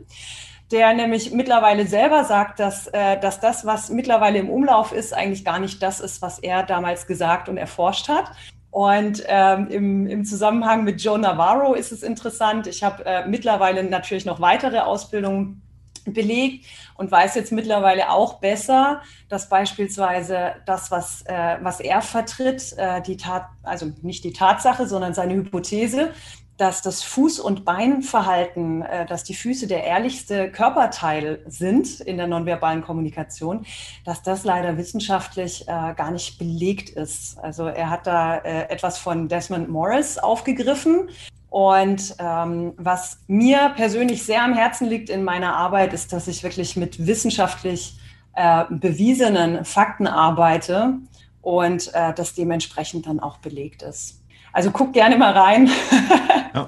der 0.71 0.93
nämlich 0.93 1.31
mittlerweile 1.31 1.85
selber 1.85 2.23
sagt, 2.23 2.59
dass, 2.59 2.87
äh, 2.87 3.19
dass 3.19 3.39
das, 3.39 3.65
was 3.65 3.89
mittlerweile 3.89 4.39
im 4.39 4.49
Umlauf 4.49 4.91
ist, 4.91 5.13
eigentlich 5.13 5.45
gar 5.45 5.59
nicht 5.59 5.81
das 5.83 5.99
ist, 5.99 6.21
was 6.21 6.39
er 6.39 6.63
damals 6.63 7.05
gesagt 7.05 7.49
und 7.49 7.57
erforscht 7.57 8.09
hat. 8.09 8.31
Und 8.71 9.23
ähm, 9.27 9.67
im, 9.69 10.07
im, 10.07 10.25
Zusammenhang 10.25 10.83
mit 10.83 11.01
Joe 11.01 11.17
Navarro 11.17 11.75
ist 11.75 11.91
es 11.91 12.03
interessant. 12.03 12.67
Ich 12.67 12.83
habe 12.83 13.05
äh, 13.05 13.27
mittlerweile 13.27 13.83
natürlich 13.83 14.25
noch 14.25 14.41
weitere 14.41 14.79
Ausbildungen 14.79 15.61
belegt 16.05 16.65
und 16.95 17.11
weiß 17.11 17.35
jetzt 17.35 17.51
mittlerweile 17.51 18.09
auch 18.11 18.39
besser, 18.39 19.01
dass 19.29 19.49
beispielsweise 19.49 20.53
das, 20.65 20.91
was, 20.91 21.23
äh, 21.23 21.57
was 21.61 21.79
er 21.79 22.01
vertritt, 22.01 22.73
äh, 22.77 23.01
die 23.01 23.17
Tat, 23.17 23.47
also 23.63 23.91
nicht 24.01 24.23
die 24.23 24.33
Tatsache, 24.33 24.87
sondern 24.87 25.13
seine 25.13 25.35
Hypothese, 25.35 26.11
dass 26.57 26.81
das 26.81 27.03
Fuß- 27.03 27.41
und 27.41 27.65
Beinverhalten, 27.65 28.81
äh, 28.81 29.05
dass 29.05 29.23
die 29.23 29.33
Füße 29.33 29.67
der 29.67 29.83
ehrlichste 29.83 30.49
Körperteil 30.51 31.43
sind 31.47 31.99
in 31.99 32.17
der 32.17 32.27
nonverbalen 32.27 32.81
Kommunikation, 32.81 33.65
dass 34.05 34.23
das 34.23 34.45
leider 34.45 34.77
wissenschaftlich 34.77 35.63
äh, 35.63 35.93
gar 35.95 36.11
nicht 36.11 36.37
belegt 36.37 36.89
ist. 36.89 37.37
Also 37.39 37.67
er 37.67 37.89
hat 37.89 38.07
da 38.07 38.37
äh, 38.37 38.69
etwas 38.69 38.97
von 38.97 39.27
Desmond 39.27 39.69
Morris 39.69 40.17
aufgegriffen. 40.17 41.09
Und 41.55 42.15
ähm, 42.19 42.73
was 42.75 43.19
mir 43.27 43.71
persönlich 43.77 44.23
sehr 44.23 44.43
am 44.43 44.53
Herzen 44.53 44.89
liegt 44.89 45.09
in 45.09 45.23
meiner 45.23 45.55
Arbeit, 45.55 45.93
ist, 45.93 46.11
dass 46.11 46.27
ich 46.27 46.43
wirklich 46.43 46.75
mit 46.75 47.07
wissenschaftlich 47.07 47.97
äh, 48.33 48.65
bewiesenen 48.69 49.63
Fakten 49.63 50.05
arbeite 50.05 50.95
und 51.41 51.93
äh, 51.93 52.13
das 52.13 52.33
dementsprechend 52.33 53.07
dann 53.07 53.21
auch 53.21 53.37
belegt 53.37 53.83
ist. 53.83 54.21
Also 54.51 54.69
guck 54.69 54.91
gerne 54.91 55.15
mal 55.15 55.31
rein. 55.31 55.69
ja, 56.53 56.67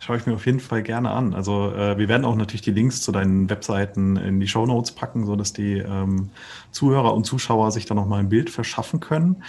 schaue 0.00 0.18
ich 0.18 0.26
mir 0.26 0.34
auf 0.34 0.44
jeden 0.44 0.60
Fall 0.60 0.82
gerne 0.82 1.12
an. 1.12 1.32
Also 1.32 1.72
äh, 1.72 1.96
wir 1.96 2.10
werden 2.10 2.26
auch 2.26 2.36
natürlich 2.36 2.60
die 2.60 2.72
Links 2.72 3.00
zu 3.00 3.12
deinen 3.12 3.48
Webseiten 3.48 4.18
in 4.18 4.38
die 4.38 4.48
Show 4.48 4.66
Notes 4.66 4.92
packen, 4.92 5.24
sodass 5.24 5.54
die 5.54 5.78
ähm, 5.78 6.28
Zuhörer 6.72 7.14
und 7.14 7.24
Zuschauer 7.24 7.72
sich 7.72 7.86
da 7.86 7.94
nochmal 7.94 8.20
ein 8.20 8.28
Bild 8.28 8.50
verschaffen 8.50 9.00
können. 9.00 9.42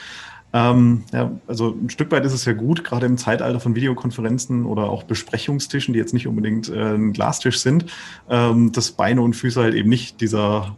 Ähm, 0.54 1.04
ja, 1.12 1.32
also 1.46 1.72
ein 1.72 1.89
Stück 1.89 2.12
weit 2.12 2.25
ist 2.25 2.34
es 2.34 2.46
ja 2.46 2.54
gut, 2.54 2.84
gerade 2.84 3.06
im 3.06 3.18
Zeitalter 3.18 3.60
von 3.60 3.75
Videokonferenzen 3.75 4.66
oder 4.66 4.89
auch 4.89 5.04
Besprechungstischen, 5.04 5.94
die 5.94 6.00
jetzt 6.00 6.13
nicht 6.13 6.27
unbedingt 6.27 6.70
äh, 6.70 6.96
ein 6.96 7.13
Glastisch 7.13 7.60
sind, 7.60 7.86
ähm, 8.30 8.72
dass 8.72 8.92
Beine 8.92 9.22
und 9.22 9.36
Füße 9.36 9.62
halt 9.62 9.75
eben 9.75 9.89
nicht 9.89 10.22
dieser 10.22 10.75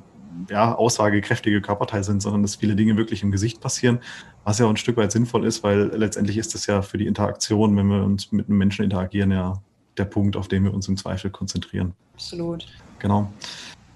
ja, 0.50 0.74
aussagekräftige 0.74 1.62
Körperteil 1.62 2.04
sind, 2.04 2.22
sondern 2.22 2.42
dass 2.42 2.56
viele 2.56 2.76
Dinge 2.76 2.98
wirklich 2.98 3.22
im 3.24 3.32
Gesicht 3.32 3.62
passieren, 3.62 4.00
was 4.44 4.58
ja 4.58 4.66
auch 4.66 4.70
ein 4.70 4.78
Stück 4.78 4.98
weit 4.98 5.12
sinnvoll 5.12 5.46
ist, 5.46 5.64
weil 5.64 5.92
letztendlich 5.96 6.38
ist 6.38 6.56
das 6.56 6.66
ja 6.66 6.82
für 6.82 6.98
die 6.98 7.08
Interaktion, 7.08 7.78
wenn 7.78 7.88
wir 7.88 8.04
uns 8.04 8.32
mit 8.32 8.48
einem 8.48 8.58
Menschen 8.58 8.84
interagieren, 8.84 9.32
ja 9.32 9.62
der 9.98 10.06
Punkt, 10.06 10.36
auf 10.36 10.48
den 10.48 10.64
wir 10.64 10.74
uns 10.74 10.88
im 10.88 10.98
Zweifel 10.98 11.30
konzentrieren. 11.30 11.94
Absolut. 12.14 12.66
Genau. 13.00 13.32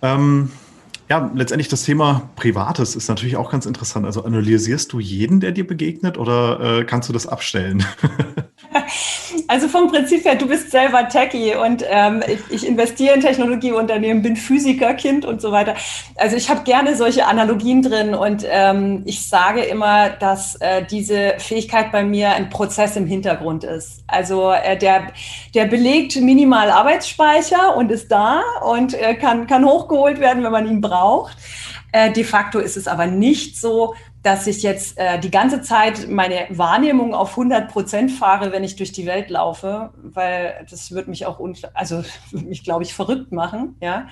Ähm, 0.02 0.52
ja, 1.14 1.32
letztendlich 1.36 1.68
das 1.68 1.84
Thema 1.84 2.28
Privates 2.36 2.96
ist 2.96 3.08
natürlich 3.08 3.36
auch 3.38 3.52
ganz 3.52 3.68
interessant. 3.68 4.04
Also 4.08 4.24
analysierst 4.24 4.92
du 4.94 5.00
jeden, 5.00 5.42
der 5.42 5.52
dir 5.52 5.68
begegnet 5.68 6.18
oder 6.18 6.80
äh, 6.80 6.86
kannst 6.86 7.08
du 7.08 7.14
das 7.14 7.28
abstellen? 7.28 7.86
Also 9.54 9.68
vom 9.68 9.88
Prinzip 9.88 10.26
her, 10.26 10.34
du 10.34 10.48
bist 10.48 10.72
selber 10.72 11.08
Techie 11.10 11.54
und 11.54 11.86
ähm, 11.88 12.24
ich, 12.26 12.40
ich, 12.50 12.68
investiere 12.68 13.14
in 13.14 13.22
Technologieunternehmen, 13.22 14.24
bin 14.24 14.36
Physikerkind 14.36 15.26
und 15.26 15.42
so 15.42 15.52
weiter. 15.52 15.76
Also 16.16 16.36
ich 16.36 16.50
habe 16.50 16.64
gerne 16.64 16.96
solche 16.96 17.28
Analogien 17.28 17.84
drin 17.84 18.16
und 18.16 18.44
ähm, 18.50 19.04
ich 19.06 19.28
sage 19.28 19.62
immer, 19.62 20.10
dass 20.10 20.56
äh, 20.56 20.84
diese 20.84 21.36
Fähigkeit 21.38 21.92
bei 21.92 22.04
mir 22.04 22.32
ein 22.32 22.50
Prozess 22.50 22.96
im 22.96 23.06
Hintergrund 23.06 23.64
ist. 23.64 24.04
Also 24.08 24.50
äh, 24.50 24.76
der, 24.76 25.10
der 25.54 25.66
belegt 25.66 26.16
minimal 26.16 26.72
Arbeitsspeicher 26.72 27.78
und 27.78 27.92
ist 27.92 28.12
da 28.12 28.42
und 28.66 28.96
äh, 28.96 29.14
kann, 29.14 29.46
kann 29.46 29.66
hochgeholt 29.66 30.20
werden, 30.20 30.44
wenn 30.44 30.52
man 30.52 30.68
ihn 30.68 30.82
braucht. 30.82 31.38
Äh, 31.92 32.12
de 32.12 32.24
facto 32.24 32.58
ist 32.58 32.76
es 32.76 32.88
aber 32.88 33.06
nicht 33.06 33.56
so, 33.56 33.94
dass 34.24 34.48
ich 34.48 34.64
jetzt 34.64 34.98
äh, 34.98 35.20
die 35.20 35.30
ganze 35.30 35.62
Zeit 35.62 36.08
meine 36.10 36.48
Wahrnehmung 36.50 37.14
auf 37.14 37.32
100 37.32 37.70
Prozent 37.70 38.12
fahre, 38.12 38.52
wenn 38.52 38.64
ich 38.64 38.78
durch 38.78 38.94
die 38.94 39.06
Welt 39.06 39.30
laufe, 39.30 39.92
weil 40.02 40.66
das 40.70 40.92
wird 40.94 41.10
mich 41.10 41.26
auch, 41.26 41.40
also 41.74 42.04
würde 42.32 42.48
mich, 42.48 42.64
glaube 42.64 42.84
ich, 42.84 42.94
verrückt 42.94 43.32
machen. 43.32 43.76
Ja? 43.82 44.08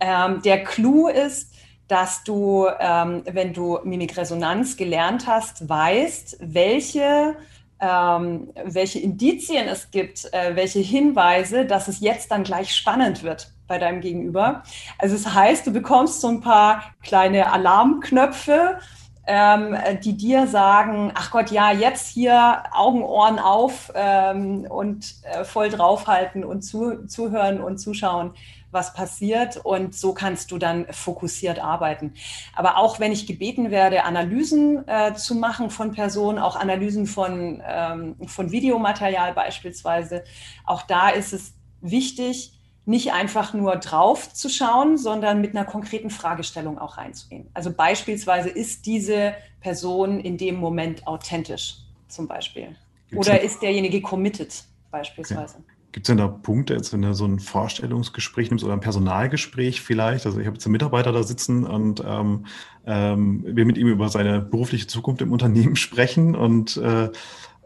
Ähm, 0.00 0.40
der 0.42 0.62
Clou 0.62 1.08
ist, 1.08 1.52
dass 1.88 2.22
du, 2.24 2.68
ähm, 2.78 3.22
wenn 3.30 3.52
du 3.52 3.80
Mimikresonanz 3.84 4.76
gelernt 4.76 5.26
hast, 5.26 5.68
weißt, 5.68 6.38
welche 6.40 7.36
ähm, 7.82 8.52
welche 8.64 9.00
Indizien 9.00 9.66
es 9.66 9.90
gibt, 9.90 10.32
äh, 10.32 10.54
welche 10.54 10.78
Hinweise, 10.78 11.66
dass 11.66 11.88
es 11.88 11.98
jetzt 11.98 12.30
dann 12.30 12.44
gleich 12.44 12.72
spannend 12.72 13.24
wird 13.24 13.52
bei 13.66 13.78
deinem 13.78 14.00
Gegenüber. 14.00 14.62
Also 14.98 15.16
es 15.16 15.24
das 15.24 15.34
heißt, 15.34 15.66
du 15.66 15.72
bekommst 15.72 16.20
so 16.20 16.28
ein 16.28 16.40
paar 16.40 16.94
kleine 17.02 17.52
Alarmknöpfe, 17.52 18.78
ähm, 19.26 19.76
die 20.02 20.16
dir 20.16 20.46
sagen, 20.46 21.12
ach 21.14 21.30
Gott, 21.30 21.50
ja, 21.50 21.70
jetzt 21.70 22.08
hier 22.08 22.64
Augen, 22.72 23.02
Ohren 23.02 23.38
auf 23.38 23.92
ähm, 23.94 24.66
und 24.68 25.14
äh, 25.22 25.44
voll 25.44 25.68
draufhalten 25.68 26.44
und 26.44 26.62
zu, 26.62 27.06
zuhören 27.06 27.60
und 27.60 27.78
zuschauen, 27.78 28.32
was 28.72 28.94
passiert. 28.94 29.58
Und 29.58 29.94
so 29.94 30.12
kannst 30.12 30.50
du 30.50 30.58
dann 30.58 30.86
fokussiert 30.90 31.60
arbeiten. 31.60 32.14
Aber 32.56 32.78
auch 32.78 32.98
wenn 32.98 33.12
ich 33.12 33.26
gebeten 33.26 33.70
werde, 33.70 34.04
Analysen 34.04 34.86
äh, 34.88 35.14
zu 35.14 35.36
machen 35.36 35.70
von 35.70 35.92
Personen, 35.92 36.38
auch 36.38 36.56
Analysen 36.56 37.06
von, 37.06 37.62
ähm, 37.64 38.16
von 38.26 38.50
Videomaterial 38.50 39.34
beispielsweise, 39.34 40.24
auch 40.64 40.82
da 40.82 41.10
ist 41.10 41.32
es 41.32 41.54
wichtig, 41.80 42.58
nicht 42.84 43.12
einfach 43.12 43.54
nur 43.54 43.76
drauf 43.76 44.32
zu 44.32 44.48
schauen, 44.48 44.98
sondern 44.98 45.40
mit 45.40 45.54
einer 45.54 45.64
konkreten 45.64 46.10
Fragestellung 46.10 46.78
auch 46.78 46.96
reinzugehen. 46.96 47.48
Also 47.54 47.72
beispielsweise, 47.72 48.48
ist 48.48 48.86
diese 48.86 49.34
Person 49.60 50.20
in 50.20 50.36
dem 50.36 50.56
Moment 50.56 51.06
authentisch 51.06 51.76
zum 52.08 52.26
Beispiel? 52.26 52.74
Gibt's 53.08 53.28
Oder 53.28 53.40
ist 53.40 53.62
derjenige 53.62 54.00
committed 54.00 54.64
beispielsweise? 54.90 55.56
Okay. 55.58 55.72
Gibt 55.92 56.06
es 56.06 56.08
denn 56.08 56.16
da 56.16 56.26
Punkte, 56.26 56.72
jetzt 56.72 56.92
wenn 56.94 57.02
du 57.02 57.12
so 57.12 57.26
ein 57.26 57.38
Vorstellungsgespräch 57.38 58.48
nimmst 58.48 58.64
oder 58.64 58.72
ein 58.72 58.80
Personalgespräch 58.80 59.82
vielleicht? 59.82 60.24
Also 60.24 60.40
ich 60.40 60.46
habe 60.46 60.56
jetzt 60.56 60.64
einen 60.64 60.72
Mitarbeiter 60.72 61.12
da 61.12 61.22
sitzen 61.22 61.66
und 61.66 62.02
ähm, 62.04 62.46
ähm, 62.86 63.44
wir 63.46 63.66
mit 63.66 63.76
ihm 63.76 63.88
über 63.88 64.08
seine 64.08 64.40
berufliche 64.40 64.86
Zukunft 64.86 65.20
im 65.20 65.30
Unternehmen 65.30 65.76
sprechen 65.76 66.34
und 66.34 66.78
äh, 66.78 67.10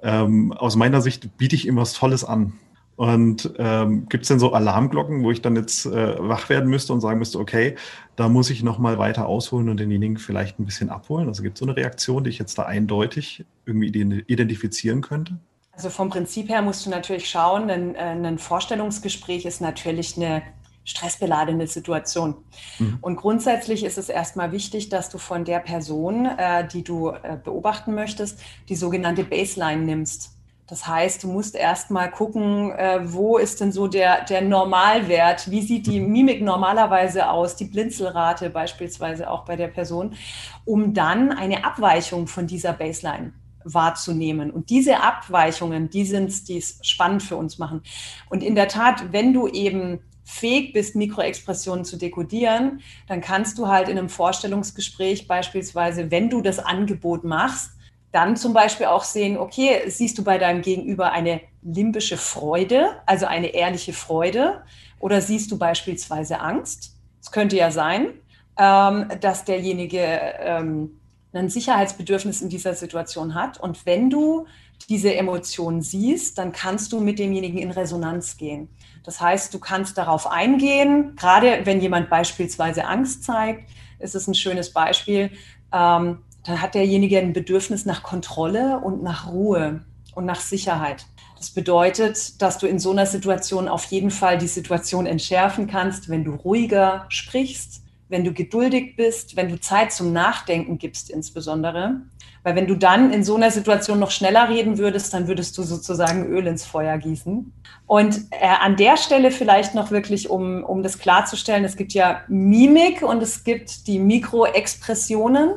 ähm, 0.02 0.52
aus 0.52 0.74
meiner 0.74 1.00
Sicht 1.00 1.36
biete 1.38 1.54
ich 1.54 1.68
ihm 1.68 1.76
was 1.76 1.92
Tolles 1.92 2.24
an. 2.24 2.54
Und 2.96 3.52
ähm, 3.58 4.08
gibt 4.08 4.22
es 4.22 4.28
denn 4.28 4.38
so 4.38 4.52
Alarmglocken, 4.52 5.22
wo 5.22 5.30
ich 5.30 5.42
dann 5.42 5.54
jetzt 5.54 5.84
äh, 5.84 6.16
wach 6.18 6.48
werden 6.48 6.70
müsste 6.70 6.94
und 6.94 7.02
sagen 7.02 7.18
müsste, 7.18 7.38
okay, 7.38 7.76
da 8.16 8.28
muss 8.28 8.48
ich 8.48 8.62
noch 8.62 8.78
mal 8.78 8.98
weiter 8.98 9.26
ausholen 9.26 9.68
und 9.68 9.78
denjenigen 9.78 10.16
vielleicht 10.16 10.58
ein 10.58 10.64
bisschen 10.64 10.88
abholen? 10.88 11.28
Also 11.28 11.42
gibt 11.42 11.56
es 11.56 11.60
so 11.60 11.66
eine 11.66 11.76
Reaktion, 11.76 12.24
die 12.24 12.30
ich 12.30 12.38
jetzt 12.38 12.56
da 12.56 12.62
eindeutig 12.62 13.44
irgendwie 13.66 13.88
identifizieren 13.88 15.02
könnte? 15.02 15.38
Also 15.72 15.90
vom 15.90 16.08
Prinzip 16.08 16.48
her 16.48 16.62
musst 16.62 16.86
du 16.86 16.90
natürlich 16.90 17.28
schauen, 17.28 17.68
ein, 17.68 17.94
äh, 17.94 17.98
ein 17.98 18.38
Vorstellungsgespräch 18.38 19.44
ist 19.44 19.60
natürlich 19.60 20.16
eine 20.16 20.42
stressbeladene 20.84 21.66
Situation. 21.66 22.36
Mhm. 22.78 22.98
Und 23.02 23.16
grundsätzlich 23.16 23.84
ist 23.84 23.98
es 23.98 24.08
erstmal 24.08 24.52
wichtig, 24.52 24.88
dass 24.88 25.10
du 25.10 25.18
von 25.18 25.44
der 25.44 25.58
Person, 25.58 26.24
äh, 26.24 26.66
die 26.66 26.82
du 26.82 27.10
äh, 27.10 27.36
beobachten 27.42 27.94
möchtest, 27.94 28.40
die 28.68 28.76
sogenannte 28.76 29.24
Baseline 29.24 29.82
nimmst. 29.82 30.35
Das 30.68 30.86
heißt, 30.86 31.22
du 31.22 31.28
musst 31.28 31.54
erst 31.54 31.90
mal 31.90 32.10
gucken, 32.10 32.72
äh, 32.72 33.00
wo 33.04 33.38
ist 33.38 33.60
denn 33.60 33.70
so 33.70 33.86
der, 33.86 34.24
der 34.24 34.42
Normalwert? 34.42 35.50
Wie 35.50 35.62
sieht 35.62 35.86
die 35.86 36.00
Mimik 36.00 36.42
normalerweise 36.42 37.30
aus? 37.30 37.54
Die 37.54 37.66
Blinzelrate 37.66 38.50
beispielsweise 38.50 39.30
auch 39.30 39.44
bei 39.44 39.54
der 39.54 39.68
Person, 39.68 40.16
um 40.64 40.92
dann 40.92 41.30
eine 41.30 41.64
Abweichung 41.64 42.26
von 42.26 42.48
dieser 42.48 42.72
Baseline 42.72 43.32
wahrzunehmen. 43.62 44.50
Und 44.50 44.70
diese 44.70 45.02
Abweichungen, 45.02 45.88
die 45.88 46.04
sind 46.04 46.30
es, 46.30 46.44
die 46.44 46.58
es 46.58 46.78
spannend 46.82 47.22
für 47.22 47.36
uns 47.36 47.58
machen. 47.58 47.82
Und 48.28 48.42
in 48.42 48.54
der 48.54 48.68
Tat, 48.68 49.12
wenn 49.12 49.32
du 49.32 49.48
eben 49.48 50.00
fähig 50.24 50.72
bist, 50.72 50.96
Mikroexpressionen 50.96 51.84
zu 51.84 51.96
dekodieren, 51.96 52.80
dann 53.06 53.20
kannst 53.20 53.58
du 53.58 53.68
halt 53.68 53.88
in 53.88 53.98
einem 53.98 54.08
Vorstellungsgespräch 54.08 55.28
beispielsweise, 55.28 56.10
wenn 56.10 56.28
du 56.28 56.40
das 56.40 56.58
Angebot 56.58 57.22
machst, 57.22 57.70
dann 58.16 58.34
zum 58.34 58.54
Beispiel 58.54 58.86
auch 58.86 59.04
sehen, 59.04 59.36
okay, 59.36 59.82
siehst 59.88 60.16
du 60.16 60.24
bei 60.24 60.38
deinem 60.38 60.62
Gegenüber 60.62 61.12
eine 61.12 61.42
limbische 61.62 62.16
Freude, 62.16 62.96
also 63.04 63.26
eine 63.26 63.48
ehrliche 63.48 63.92
Freude, 63.92 64.62
oder 64.98 65.20
siehst 65.20 65.52
du 65.52 65.58
beispielsweise 65.58 66.40
Angst? 66.40 66.96
Es 67.20 67.30
könnte 67.30 67.56
ja 67.56 67.70
sein, 67.70 68.14
ähm, 68.58 69.10
dass 69.20 69.44
derjenige 69.44 70.00
ähm, 70.40 70.98
ein 71.34 71.50
Sicherheitsbedürfnis 71.50 72.40
in 72.40 72.48
dieser 72.48 72.72
Situation 72.72 73.34
hat. 73.34 73.60
Und 73.60 73.84
wenn 73.84 74.08
du 74.08 74.46
diese 74.88 75.14
Emotionen 75.14 75.82
siehst, 75.82 76.38
dann 76.38 76.52
kannst 76.52 76.94
du 76.94 77.00
mit 77.00 77.18
demjenigen 77.18 77.58
in 77.58 77.70
Resonanz 77.70 78.38
gehen. 78.38 78.70
Das 79.04 79.20
heißt, 79.20 79.52
du 79.52 79.58
kannst 79.58 79.98
darauf 79.98 80.26
eingehen, 80.26 81.16
gerade 81.16 81.60
wenn 81.64 81.82
jemand 81.82 82.08
beispielsweise 82.08 82.86
Angst 82.86 83.24
zeigt, 83.24 83.68
ist 83.98 84.14
es 84.14 84.26
ein 84.26 84.34
schönes 84.34 84.72
Beispiel. 84.72 85.32
Ähm, 85.70 86.20
dann 86.46 86.62
hat 86.62 86.74
derjenige 86.74 87.18
ein 87.18 87.32
Bedürfnis 87.32 87.86
nach 87.86 88.02
Kontrolle 88.02 88.78
und 88.78 89.02
nach 89.02 89.28
Ruhe 89.28 89.84
und 90.14 90.24
nach 90.24 90.40
Sicherheit. 90.40 91.06
Das 91.36 91.50
bedeutet, 91.50 92.40
dass 92.40 92.58
du 92.58 92.66
in 92.66 92.78
so 92.78 92.92
einer 92.92 93.06
Situation 93.06 93.68
auf 93.68 93.84
jeden 93.86 94.10
Fall 94.10 94.38
die 94.38 94.46
Situation 94.46 95.06
entschärfen 95.06 95.66
kannst, 95.66 96.08
wenn 96.08 96.24
du 96.24 96.34
ruhiger 96.34 97.04
sprichst, 97.08 97.82
wenn 98.08 98.24
du 98.24 98.32
geduldig 98.32 98.96
bist, 98.96 99.36
wenn 99.36 99.48
du 99.48 99.60
Zeit 99.60 99.92
zum 99.92 100.12
Nachdenken 100.12 100.78
gibst 100.78 101.10
insbesondere. 101.10 102.00
Weil 102.42 102.54
wenn 102.54 102.68
du 102.68 102.76
dann 102.76 103.12
in 103.12 103.24
so 103.24 103.34
einer 103.34 103.50
Situation 103.50 103.98
noch 103.98 104.12
schneller 104.12 104.48
reden 104.48 104.78
würdest, 104.78 105.12
dann 105.12 105.26
würdest 105.26 105.58
du 105.58 105.64
sozusagen 105.64 106.26
Öl 106.26 106.46
ins 106.46 106.64
Feuer 106.64 106.96
gießen. 106.96 107.52
Und 107.86 108.20
äh, 108.30 108.46
an 108.60 108.76
der 108.76 108.96
Stelle 108.96 109.32
vielleicht 109.32 109.74
noch 109.74 109.90
wirklich, 109.90 110.30
um, 110.30 110.62
um 110.62 110.84
das 110.84 110.98
klarzustellen, 110.98 111.64
es 111.64 111.76
gibt 111.76 111.92
ja 111.92 112.20
Mimik 112.28 113.02
und 113.02 113.20
es 113.20 113.42
gibt 113.42 113.88
die 113.88 113.98
Mikroexpressionen. 113.98 115.54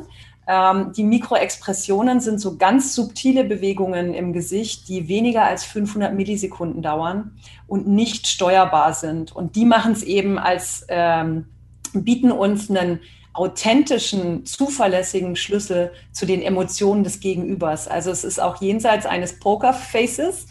Ähm, 0.52 0.94
die 0.94 1.04
Mikroexpressionen 1.04 2.22
sind 2.22 2.42
so 2.42 2.58
ganz 2.58 2.96
subtile 2.96 3.44
Bewegungen 3.44 4.16
im 4.16 4.34
Gesicht, 4.34 4.90
die 4.90 5.08
weniger 5.08 5.44
als 5.44 5.64
500 5.64 6.16
Millisekunden 6.16 6.82
dauern 6.82 7.38
und 7.68 7.88
nicht 7.88 8.26
steuerbar 8.26 8.94
sind. 8.94 9.32
Und 9.32 9.56
die 9.56 9.66
machen 9.66 9.92
es 9.92 10.02
eben 10.02 10.40
als, 10.40 10.88
ähm, 10.90 11.46
bieten 11.94 12.32
uns 12.32 12.68
einen 12.68 13.00
authentischen, 13.34 14.44
zuverlässigen 14.48 15.36
Schlüssel 15.36 15.92
zu 16.12 16.26
den 16.26 16.42
Emotionen 16.42 17.04
des 17.04 17.20
Gegenübers. 17.20 17.88
Also 17.88 18.10
es 18.10 18.24
ist 18.24 18.42
auch 18.42 18.60
jenseits 18.60 19.06
eines 19.06 19.40
Pokerfaces. 19.40 20.48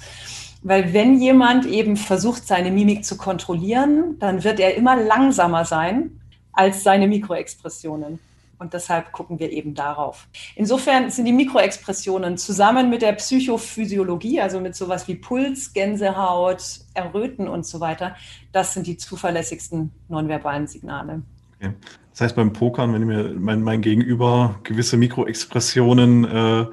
Weil 0.63 0.93
wenn 0.93 1.21
jemand 1.21 1.67
eben 1.67 1.97
versucht, 1.97 2.47
seine 2.47 2.71
Mimik 2.71 3.05
zu 3.05 3.17
kontrollieren, 3.17 4.17
dann 4.21 4.45
wird 4.45 4.61
er 4.61 4.77
immer 4.77 4.95
langsamer 4.97 5.65
sein 5.65 6.21
als 6.53 6.85
seine 6.85 7.09
Mikroexpressionen. 7.09 8.21
Und 8.59 8.75
deshalb 8.75 9.13
gucken 9.13 9.39
wir 9.39 9.53
eben 9.53 9.75
darauf. 9.75 10.29
Insofern 10.57 11.11
sind 11.11 11.27
die 11.27 11.33
Mikroexpressionen 11.33 12.37
zusammen 12.39 12.91
mit 12.91 13.03
der 13.03 13.13
Psychophysiologie, 13.13 14.41
also 14.41 14.61
mit 14.61 14.75
sowas 14.75 15.07
wie 15.07 15.15
Puls, 15.15 15.73
Gänsehaut, 15.73 16.81
Erröten 16.95 17.49
und 17.49 17.65
so 17.67 17.81
weiter, 17.81 18.17
das 18.53 18.75
sind 18.75 18.87
die 18.87 18.97
zuverlässigsten 18.97 19.93
nonverbalen 20.09 20.67
Signale. 20.67 21.23
Okay. 21.61 21.73
Das 22.11 22.23
heißt, 22.23 22.37
beim 22.37 22.53
Pokern, 22.53 22.93
wenn 22.95 23.05
mir 23.05 23.35
mein, 23.39 23.63
mein 23.63 23.81
Gegenüber 23.81 24.59
gewisse 24.65 24.97
Mikroexpressionen 24.97 26.25
äh, 26.25 26.67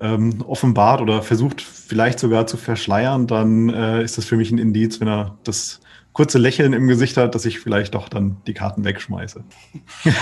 ähm, 0.00 0.44
offenbart 0.46 1.00
oder 1.00 1.22
versucht 1.22 1.62
vielleicht 1.62 2.18
sogar 2.18 2.46
zu 2.46 2.58
verschleiern, 2.58 3.26
dann 3.26 3.70
äh, 3.70 4.02
ist 4.02 4.18
das 4.18 4.26
für 4.26 4.36
mich 4.36 4.50
ein 4.50 4.58
Indiz, 4.58 5.00
wenn 5.00 5.08
er 5.08 5.38
das 5.44 5.80
kurze 6.14 6.38
Lächeln 6.38 6.72
im 6.72 6.86
Gesicht 6.86 7.16
hat, 7.18 7.34
dass 7.34 7.44
ich 7.44 7.60
vielleicht 7.60 7.94
doch 7.94 8.08
dann 8.08 8.38
die 8.46 8.54
Karten 8.54 8.84
wegschmeiße. 8.84 9.44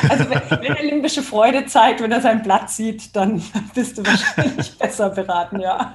Also 0.08 0.24
wenn, 0.30 0.62
wenn 0.62 0.76
er 0.76 0.82
limbische 0.82 1.22
Freude 1.22 1.66
zeigt, 1.66 2.00
wenn 2.00 2.10
er 2.10 2.22
sein 2.22 2.42
Blatt 2.42 2.70
sieht, 2.70 3.14
dann 3.14 3.42
bist 3.74 3.98
du 3.98 4.04
wahrscheinlich 4.04 4.76
besser 4.78 5.10
beraten, 5.10 5.60
ja. 5.60 5.94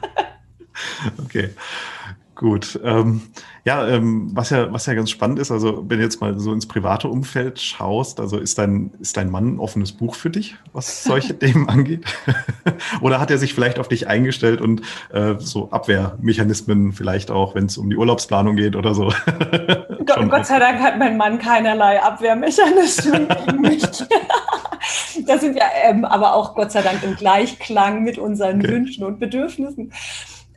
Okay. 1.18 1.50
Gut. 2.38 2.80
Ähm, 2.84 3.22
ja, 3.66 3.88
ähm, 3.88 4.30
was 4.34 4.52
ja, 4.52 4.72
was 4.72 4.86
ja 4.86 4.94
ganz 4.94 5.10
spannend 5.10 5.40
ist, 5.40 5.50
also 5.50 5.84
wenn 5.90 5.98
du 5.98 6.04
jetzt 6.04 6.22
mal 6.22 6.38
so 6.38 6.54
ins 6.54 6.68
private 6.68 7.08
Umfeld 7.08 7.60
schaust, 7.60 8.20
also 8.20 8.38
ist 8.38 8.60
dein, 8.60 8.92
ist 9.00 9.18
dein 9.18 9.32
Mann 9.32 9.56
ein 9.56 9.60
offenes 9.60 9.92
Buch 9.92 10.14
für 10.14 10.30
dich, 10.30 10.56
was 10.72 11.04
solche 11.04 11.38
Themen 11.40 11.68
angeht? 11.68 12.06
Oder 13.02 13.20
hat 13.20 13.32
er 13.32 13.40
sich 13.40 13.56
vielleicht 13.56 13.80
auf 13.80 13.88
dich 13.88 14.08
eingestellt 14.08 14.62
und 14.62 14.84
äh, 15.12 15.34
so 15.40 15.72
Abwehrmechanismen 15.72 16.94
vielleicht 16.94 17.32
auch, 17.32 17.56
wenn 17.56 17.66
es 17.66 17.80
um 17.80 17.90
die 17.90 17.98
Urlaubsplanung 17.98 18.56
geht 18.56 18.76
oder 18.76 18.94
so? 18.94 19.12
Gott, 20.06 20.30
Gott 20.30 20.46
sei 20.46 20.60
Dank 20.60 20.80
hat 20.80 21.00
mein 21.00 21.18
Mann 21.18 21.40
keinerlei 21.40 22.00
Abwehrmechanismen 22.04 23.28
gegen 23.30 23.62
mich. 23.62 23.82
da 25.26 25.40
sind 25.40 25.56
wir 25.56 25.64
ähm, 25.84 26.06
aber 26.06 26.36
auch 26.36 26.54
Gott 26.54 26.72
sei 26.72 26.84
Dank 26.84 27.02
im 27.02 27.16
Gleichklang 27.16 28.04
mit 28.04 28.20
unseren 28.20 28.60
okay. 28.60 28.74
Wünschen 28.74 29.04
und 29.06 29.20
Bedürfnissen. 29.20 29.92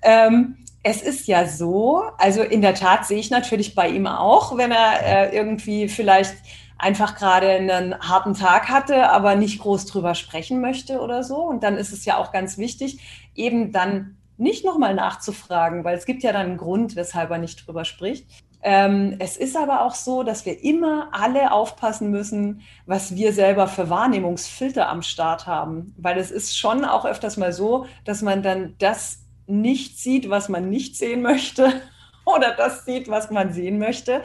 Ähm, 0.02 0.56
es 0.82 1.02
ist 1.02 1.26
ja 1.26 1.46
so, 1.46 2.02
also 2.16 2.42
in 2.42 2.62
der 2.62 2.74
Tat 2.74 3.06
sehe 3.06 3.18
ich 3.18 3.30
natürlich 3.30 3.74
bei 3.74 3.88
ihm 3.88 4.06
auch, 4.06 4.56
wenn 4.56 4.72
er 4.72 5.02
äh, 5.02 5.36
irgendwie 5.36 5.88
vielleicht 5.88 6.34
einfach 6.78 7.14
gerade 7.14 7.48
einen 7.50 7.98
harten 7.98 8.34
Tag 8.34 8.68
hatte, 8.68 9.10
aber 9.10 9.34
nicht 9.34 9.60
groß 9.60 9.84
drüber 9.86 10.14
sprechen 10.14 10.60
möchte 10.60 11.00
oder 11.00 11.22
so. 11.22 11.36
Und 11.36 11.62
dann 11.62 11.76
ist 11.76 11.92
es 11.92 12.06
ja 12.06 12.16
auch 12.16 12.32
ganz 12.32 12.56
wichtig, 12.56 13.00
eben 13.34 13.72
dann 13.72 14.16
nicht 14.38 14.64
nochmal 14.64 14.94
nachzufragen, 14.94 15.84
weil 15.84 15.98
es 15.98 16.06
gibt 16.06 16.22
ja 16.22 16.32
dann 16.32 16.46
einen 16.46 16.56
Grund, 16.56 16.96
weshalb 16.96 17.30
er 17.30 17.38
nicht 17.38 17.66
drüber 17.66 17.84
spricht. 17.84 18.26
Ähm, 18.62 19.16
es 19.18 19.36
ist 19.36 19.56
aber 19.56 19.84
auch 19.84 19.94
so, 19.94 20.22
dass 20.22 20.46
wir 20.46 20.62
immer 20.62 21.08
alle 21.12 21.52
aufpassen 21.52 22.10
müssen, 22.10 22.62
was 22.86 23.14
wir 23.14 23.34
selber 23.34 23.68
für 23.68 23.90
Wahrnehmungsfilter 23.90 24.88
am 24.88 25.02
Start 25.02 25.46
haben. 25.46 25.94
Weil 25.98 26.18
es 26.18 26.30
ist 26.30 26.56
schon 26.56 26.86
auch 26.86 27.04
öfters 27.04 27.36
mal 27.36 27.52
so, 27.52 27.86
dass 28.04 28.22
man 28.22 28.42
dann 28.42 28.74
das 28.78 29.20
nicht 29.50 29.98
sieht, 29.98 30.30
was 30.30 30.48
man 30.48 30.70
nicht 30.70 30.96
sehen 30.96 31.22
möchte 31.22 31.72
oder 32.24 32.54
das 32.56 32.84
sieht, 32.84 33.08
was 33.08 33.30
man 33.30 33.52
sehen 33.52 33.78
möchte. 33.78 34.22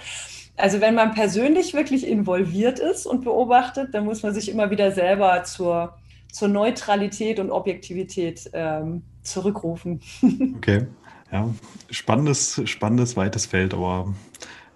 Also 0.58 0.80
wenn 0.80 0.96
man 0.96 1.14
persönlich 1.14 1.74
wirklich 1.74 2.08
involviert 2.08 2.80
ist 2.80 3.06
und 3.06 3.24
beobachtet, 3.26 3.94
dann 3.94 4.06
muss 4.06 4.24
man 4.24 4.34
sich 4.34 4.50
immer 4.50 4.72
wieder 4.72 4.92
selber 4.92 5.44
zur, 5.44 5.98
zur 6.32 6.48
Neutralität 6.48 7.40
und 7.40 7.52
Objektivität 7.52 8.50
ähm, 8.54 9.04
zurückrufen. 9.22 10.02
Okay, 10.58 10.88
ja, 11.32 11.50
spannendes, 11.90 12.62
spannendes, 12.66 13.18
weites 13.18 13.46
Feld, 13.46 13.74
aber 13.74 14.14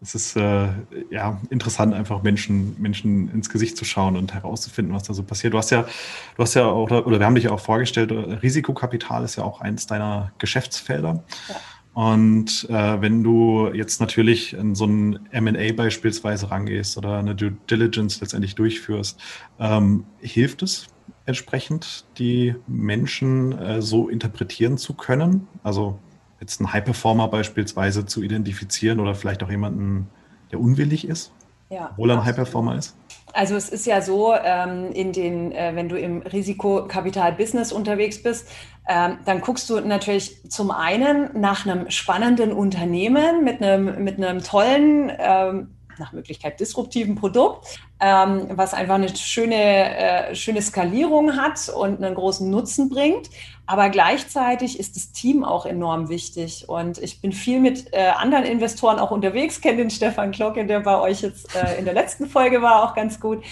es 0.01 0.15
ist 0.15 0.35
äh, 0.35 0.69
ja 1.09 1.41
interessant, 1.49 1.93
einfach 1.93 2.23
Menschen, 2.23 2.75
Menschen 2.79 3.29
ins 3.31 3.49
Gesicht 3.49 3.77
zu 3.77 3.85
schauen 3.85 4.15
und 4.15 4.33
herauszufinden, 4.33 4.93
was 4.93 5.03
da 5.03 5.13
so 5.13 5.23
passiert. 5.23 5.53
Du 5.53 5.57
hast 5.57 5.71
ja, 5.71 5.83
du 5.83 6.43
hast 6.43 6.53
ja 6.53 6.65
auch, 6.65 6.89
oder 6.89 7.19
wir 7.19 7.25
haben 7.25 7.35
dich 7.35 7.49
auch 7.49 7.59
vorgestellt, 7.59 8.11
Risikokapital 8.11 9.23
ist 9.23 9.35
ja 9.35 9.43
auch 9.43 9.61
eins 9.61 9.87
deiner 9.87 10.31
Geschäftsfelder. 10.37 11.23
Ja. 11.49 11.55
Und 11.93 12.67
äh, 12.69 13.01
wenn 13.01 13.23
du 13.23 13.69
jetzt 13.73 13.99
natürlich 13.99 14.53
in 14.53 14.73
so 14.75 14.85
ein 14.85 15.19
MA 15.33 15.73
beispielsweise 15.73 16.49
rangehst 16.49 16.97
oder 16.97 17.17
eine 17.17 17.35
Due 17.35 17.57
Diligence 17.69 18.21
letztendlich 18.21 18.55
durchführst, 18.55 19.19
ähm, 19.59 20.05
hilft 20.19 20.61
es 20.61 20.87
entsprechend, 21.25 22.05
die 22.17 22.55
Menschen 22.67 23.51
äh, 23.57 23.81
so 23.81 24.07
interpretieren 24.07 24.77
zu 24.77 24.93
können? 24.93 25.47
Also 25.63 25.99
jetzt 26.39 26.59
einen 26.59 26.71
High-Performer 26.73 27.27
beispielsweise 27.27 28.05
zu 28.05 28.21
identifizieren 28.21 28.99
oder 28.99 29.15
vielleicht 29.15 29.43
auch 29.43 29.49
jemanden, 29.49 30.09
der 30.51 30.59
unwillig 30.59 31.07
ist, 31.07 31.31
ja, 31.69 31.89
obwohl 31.91 32.11
er 32.11 32.17
ein 32.17 32.25
High-Performer 32.25 32.75
ist? 32.75 32.95
Also 33.33 33.55
es 33.55 33.69
ist 33.69 33.85
ja 33.85 34.01
so, 34.01 34.33
ähm, 34.33 34.91
in 34.91 35.13
den, 35.13 35.51
äh, 35.51 35.71
wenn 35.75 35.87
du 35.87 35.99
im 35.99 36.21
Risikokapital-Business 36.21 37.71
unterwegs 37.71 38.23
bist, 38.23 38.47
ähm, 38.87 39.19
dann 39.25 39.41
guckst 39.41 39.69
du 39.69 39.79
natürlich 39.79 40.49
zum 40.49 40.71
einen 40.71 41.39
nach 41.39 41.65
einem 41.65 41.91
spannenden 41.91 42.51
Unternehmen 42.51 43.43
mit 43.43 43.61
einem, 43.61 44.03
mit 44.03 44.17
einem 44.17 44.43
tollen 44.43 45.11
ähm, 45.19 45.75
nach 45.99 46.13
Möglichkeit 46.13 46.59
disruptiven 46.59 47.15
Produkt, 47.15 47.79
ähm, 47.99 48.47
was 48.51 48.73
einfach 48.73 48.95
eine 48.95 49.15
schöne, 49.15 50.29
äh, 50.29 50.35
schöne 50.35 50.61
Skalierung 50.61 51.35
hat 51.35 51.69
und 51.69 52.03
einen 52.03 52.15
großen 52.15 52.49
Nutzen 52.49 52.89
bringt. 52.89 53.29
Aber 53.69 53.89
gleichzeitig 53.89 54.79
ist 54.79 54.95
das 54.95 55.11
Team 55.11 55.43
auch 55.43 55.67
enorm 55.67 56.09
wichtig. 56.09 56.67
Und 56.67 56.97
ich 56.97 57.21
bin 57.21 57.31
viel 57.31 57.59
mit 57.59 57.93
äh, 57.93 58.07
anderen 58.17 58.43
Investoren 58.43 58.97
auch 58.97 59.11
unterwegs, 59.11 59.61
kenne 59.61 59.77
den 59.77 59.91
Stefan 59.91 60.31
Glocke, 60.31 60.65
der 60.65 60.79
bei 60.79 60.99
euch 60.99 61.21
jetzt 61.21 61.55
äh, 61.55 61.77
in 61.77 61.85
der 61.85 61.93
letzten 61.93 62.25
Folge 62.25 62.63
war, 62.63 62.83
auch 62.83 62.95
ganz 62.95 63.19
gut. 63.19 63.43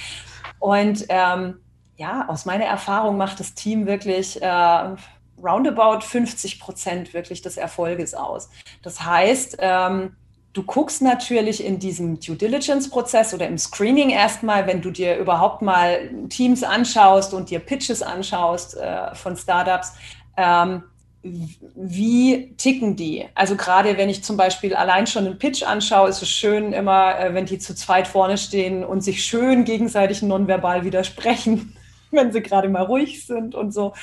Und 0.58 1.06
ähm, 1.10 1.60
ja, 1.98 2.28
aus 2.30 2.46
meiner 2.46 2.66
Erfahrung 2.66 3.16
macht 3.16 3.40
das 3.40 3.54
Team 3.54 3.86
wirklich 3.86 4.42
äh, 4.42 4.96
roundabout 5.38 6.02
50 6.02 6.60
Prozent 6.62 7.14
wirklich 7.14 7.44
des 7.44 7.58
Erfolges 7.58 8.16
aus. 8.16 8.50
Das 8.82 9.06
heißt, 9.06 9.58
ähm, 9.60 10.16
Du 10.58 10.64
guckst 10.64 11.04
natürlich 11.04 11.64
in 11.64 11.78
diesem 11.78 12.20
Due 12.20 12.36
Diligence-Prozess 12.36 13.32
oder 13.32 13.46
im 13.48 13.60
Screening 13.60 14.10
erstmal, 14.10 14.66
wenn 14.66 14.82
du 14.82 14.90
dir 14.90 15.16
überhaupt 15.18 15.62
mal 15.62 16.10
Teams 16.30 16.64
anschaust 16.64 17.36
und 17.36 17.52
dir 17.52 17.60
Pitches 17.60 18.02
anschaust 18.02 18.76
äh, 18.76 19.14
von 19.14 19.38
Startups, 19.38 19.94
ähm, 20.36 20.82
wie 21.22 22.56
ticken 22.58 22.96
die? 22.96 23.26
Also 23.36 23.56
gerade 23.56 24.00
wenn 24.00 24.10
ich 24.10 24.24
zum 24.24 24.36
Beispiel 24.36 24.74
allein 24.74 25.06
schon 25.06 25.28
einen 25.28 25.38
Pitch 25.38 25.62
anschaue, 25.62 26.10
ist 26.10 26.24
es 26.24 26.30
schön 26.30 26.74
immer, 26.74 27.20
äh, 27.20 27.36
wenn 27.36 27.46
die 27.46 27.60
zu 27.60 27.76
zweit 27.76 28.08
vorne 28.08 28.40
stehen 28.40 28.84
und 28.84 29.02
sich 29.02 29.24
schön 29.24 29.64
gegenseitig 29.64 30.24
nonverbal 30.24 30.84
widersprechen, 30.84 31.78
wenn 32.10 32.32
sie 32.32 32.42
gerade 32.42 32.68
mal 32.68 32.82
ruhig 32.82 33.28
sind 33.28 33.54
und 33.54 33.76
so. 33.76 33.94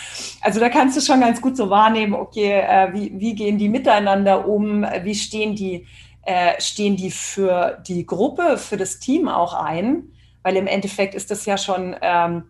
Also 0.41 0.61
da 0.61 0.69
kannst 0.69 0.97
du 0.97 1.01
schon 1.01 1.21
ganz 1.21 1.41
gut 1.41 1.57
so 1.57 1.69
wahrnehmen, 1.69 2.15
okay, 2.15 2.61
äh, 2.61 2.93
wie, 2.93 3.13
wie 3.19 3.35
gehen 3.35 3.59
die 3.59 3.69
miteinander 3.69 4.47
um, 4.47 4.87
wie 5.03 5.17
stehen 5.17 5.57
die 5.57 5.89
äh, 6.27 6.61
stehen 6.61 6.97
die 6.97 7.11
für 7.11 7.83
die 7.87 8.07
Gruppe, 8.07 8.59
für 8.59 8.77
das 8.77 8.99
Team 8.99 9.29
auch 9.29 9.55
ein, 9.55 10.13
weil 10.43 10.57
im 10.57 10.67
Endeffekt 10.67 11.15
ist 11.15 11.31
das 11.31 11.47
ja 11.47 11.57
schon, 11.57 11.97
ähm, 12.01 12.45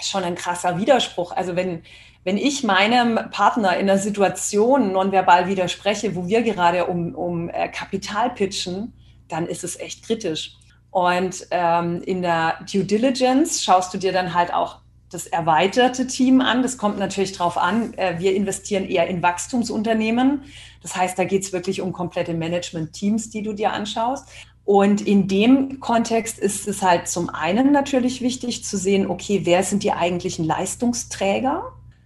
schon 0.00 0.24
ein 0.24 0.34
krasser 0.34 0.78
Widerspruch. 0.78 1.32
Also 1.32 1.56
wenn, 1.56 1.82
wenn 2.24 2.36
ich 2.36 2.62
meinem 2.62 3.18
Partner 3.30 3.76
in 3.76 3.88
einer 3.90 3.98
Situation 3.98 4.92
nonverbal 4.92 5.48
widerspreche, 5.48 6.14
wo 6.14 6.26
wir 6.26 6.42
gerade 6.42 6.86
um, 6.86 7.14
um 7.14 7.48
äh, 7.48 7.68
Kapital 7.68 8.30
pitchen, 8.30 8.92
dann 9.28 9.46
ist 9.46 9.64
es 9.64 9.78
echt 9.78 10.04
kritisch. 10.04 10.56
Und 10.90 11.46
ähm, 11.50 12.02
in 12.02 12.22
der 12.22 12.58
Due 12.70 12.84
Diligence 12.84 13.64
schaust 13.64 13.94
du 13.94 13.98
dir 13.98 14.12
dann 14.12 14.34
halt 14.34 14.52
auch 14.52 14.78
das 15.10 15.26
erweiterte 15.26 16.06
Team 16.06 16.40
an. 16.40 16.62
Das 16.62 16.78
kommt 16.78 16.98
natürlich 16.98 17.32
darauf 17.32 17.56
an. 17.56 17.94
Äh, 17.94 18.18
wir 18.18 18.34
investieren 18.34 18.84
eher 18.84 19.06
in 19.06 19.22
Wachstumsunternehmen. 19.22 20.44
Das 20.82 20.96
heißt, 20.96 21.18
da 21.18 21.24
geht 21.24 21.42
es 21.44 21.52
wirklich 21.52 21.80
um 21.80 21.92
komplette 21.92 22.34
Management-Teams, 22.34 23.30
die 23.30 23.42
du 23.42 23.52
dir 23.52 23.72
anschaust. 23.72 24.28
Und 24.64 25.00
in 25.00 25.26
dem 25.26 25.80
Kontext 25.80 26.38
ist 26.38 26.68
es 26.68 26.82
halt 26.82 27.08
zum 27.08 27.30
einen 27.30 27.72
natürlich 27.72 28.20
wichtig 28.20 28.64
zu 28.64 28.76
sehen, 28.76 29.08
okay, 29.08 29.40
wer 29.44 29.62
sind 29.64 29.82
die 29.82 29.92
eigentlichen 29.92 30.44
Leistungsträger? 30.44 31.64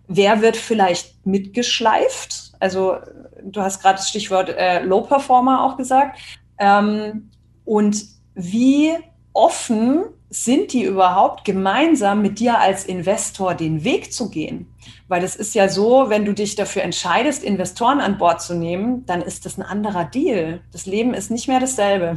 Wer 0.09 0.41
wird 0.41 0.57
vielleicht 0.57 1.27
mitgeschleift? 1.27 2.53
Also 2.61 2.97
du 3.43 3.61
hast 3.61 3.83
gerade 3.83 3.97
das 3.97 4.09
Stichwort 4.09 4.49
äh, 4.49 4.83
Low 4.83 5.03
Performer 5.03 5.65
auch 5.65 5.77
gesagt. 5.77 6.19
Ähm, 6.59 7.31
und 7.65 8.07
wie 8.35 8.93
offen 9.33 10.05
sind 10.31 10.73
die 10.73 10.85
überhaupt 10.85 11.45
gemeinsam 11.45 12.23
mit 12.23 12.39
dir 12.41 12.59
als 12.59 12.85
Investor 12.85 13.55
den 13.55 13.85
Weg 13.85 14.12
zu 14.12 14.31
gehen? 14.31 14.67
Weil 15.09 15.22
es 15.22 15.37
ist 15.37 15.55
ja 15.55 15.68
so, 15.68 16.09
wenn 16.09 16.25
du 16.25 16.33
dich 16.33 16.57
dafür 16.57 16.83
entscheidest, 16.83 17.44
Investoren 17.44 18.01
an 18.01 18.18
Bord 18.18 18.42
zu 18.42 18.55
nehmen, 18.55 19.07
dann 19.07 19.22
ist 19.22 19.46
das 19.46 19.57
ein 19.57 19.62
anderer 19.62 20.05
Deal. 20.05 20.61
Das 20.72 20.87
Leben 20.87 21.14
ist 21.14 21.31
nicht 21.31 21.49
mehr 21.49 21.61
dasselbe. 21.61 22.16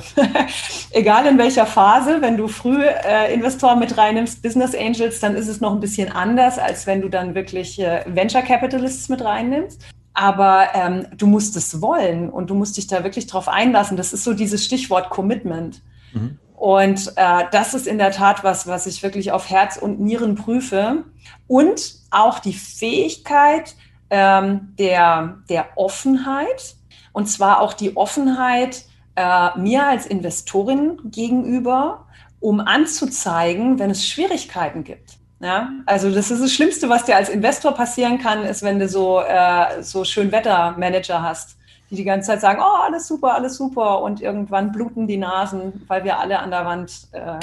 Egal 0.92 1.28
in 1.28 1.38
welcher 1.38 1.66
Phase, 1.66 2.22
wenn 2.22 2.38
du 2.38 2.48
früh 2.48 2.84
äh, 2.84 3.34
Investoren 3.34 3.80
mit 3.80 3.98
reinnimmst, 3.98 4.42
Business 4.42 4.76
Angels, 4.76 5.20
dann 5.20 5.36
ist 5.36 5.48
es 5.48 5.62
noch 5.62 5.74
ein 5.74 5.80
bisschen 5.80 6.12
anders, 6.12 6.58
als 6.58 6.88
wenn 6.88 7.02
du 7.02 7.10
dann 7.10 7.36
wirklich 7.36 7.80
äh, 7.80 8.04
Venture 8.08 8.42
Capitalists 8.42 9.10
mit 9.10 9.24
reinnimmst. 9.24 9.82
Aber 10.14 10.70
ähm, 10.74 11.06
du 11.16 11.28
musst 11.28 11.56
es 11.56 11.82
wollen 11.82 12.30
und 12.30 12.50
du 12.50 12.56
musst 12.56 12.78
dich 12.78 12.88
da 12.88 13.04
wirklich 13.04 13.28
drauf 13.28 13.48
einlassen. 13.48 13.96
Das 13.96 14.14
ist 14.14 14.24
so 14.24 14.34
dieses 14.34 14.66
Stichwort 14.66 15.10
Commitment. 15.10 15.82
Mhm. 16.14 16.40
Und 16.60 17.14
äh, 17.16 17.46
das 17.54 17.74
ist 17.74 17.88
in 17.88 17.98
der 17.98 18.12
Tat 18.12 18.44
was, 18.44 18.68
was 18.68 18.86
ich 18.86 19.02
wirklich 19.02 19.32
auf 19.32 19.50
Herz 19.50 19.78
und 19.78 20.02
Nieren 20.02 20.36
prüfe. 20.36 21.06
Und 21.48 21.99
auch 22.12 22.40
die 22.40 22.54
Fähigkeit 22.54 23.76
ähm, 24.10 24.74
der, 24.78 25.40
der 25.50 25.68
Offenheit. 25.76 26.76
Und 27.12 27.28
zwar 27.28 27.62
auch 27.62 27.74
die 27.74 27.98
Offenheit 27.98 28.86
äh, 29.16 29.58
mir 29.58 29.86
als 29.86 30.06
Investorin 30.06 31.00
gegenüber, 31.06 32.06
um 32.40 32.60
anzuzeigen, 32.60 33.80
wenn 33.80 33.90
es 33.90 34.08
Schwierigkeiten 34.08 34.84
gibt. 34.84 35.18
Ja, 35.42 35.70
also 35.86 36.12
das 36.12 36.32
ist 36.32 36.44
das 36.44 36.52
Schlimmste, 36.52 36.90
was 36.90 37.06
dir 37.06 37.16
als 37.16 37.30
Investor 37.30 37.74
passieren 37.74 38.20
kann, 38.20 38.44
ist, 38.44 38.62
wenn 38.62 38.78
du 38.78 38.90
so, 38.90 39.22
äh, 39.22 39.82
so 39.82 40.04
schön 40.04 40.32
Wettermanager 40.32 41.22
hast 41.22 41.56
die 41.90 41.96
die 41.96 42.04
ganze 42.04 42.28
Zeit 42.28 42.42
sagen, 42.42 42.62
oh, 42.62 42.84
alles 42.84 43.08
super, 43.08 43.34
alles 43.34 43.58
super. 43.58 44.02
Und 44.02 44.22
irgendwann 44.22 44.72
bluten 44.72 45.08
die 45.08 45.18
Nasen, 45.18 45.84
weil 45.88 46.04
wir 46.04 46.20
alle 46.20 46.40
an 46.40 46.52
der 46.52 46.66
Wand, 46.66 47.08
äh, 47.12 47.40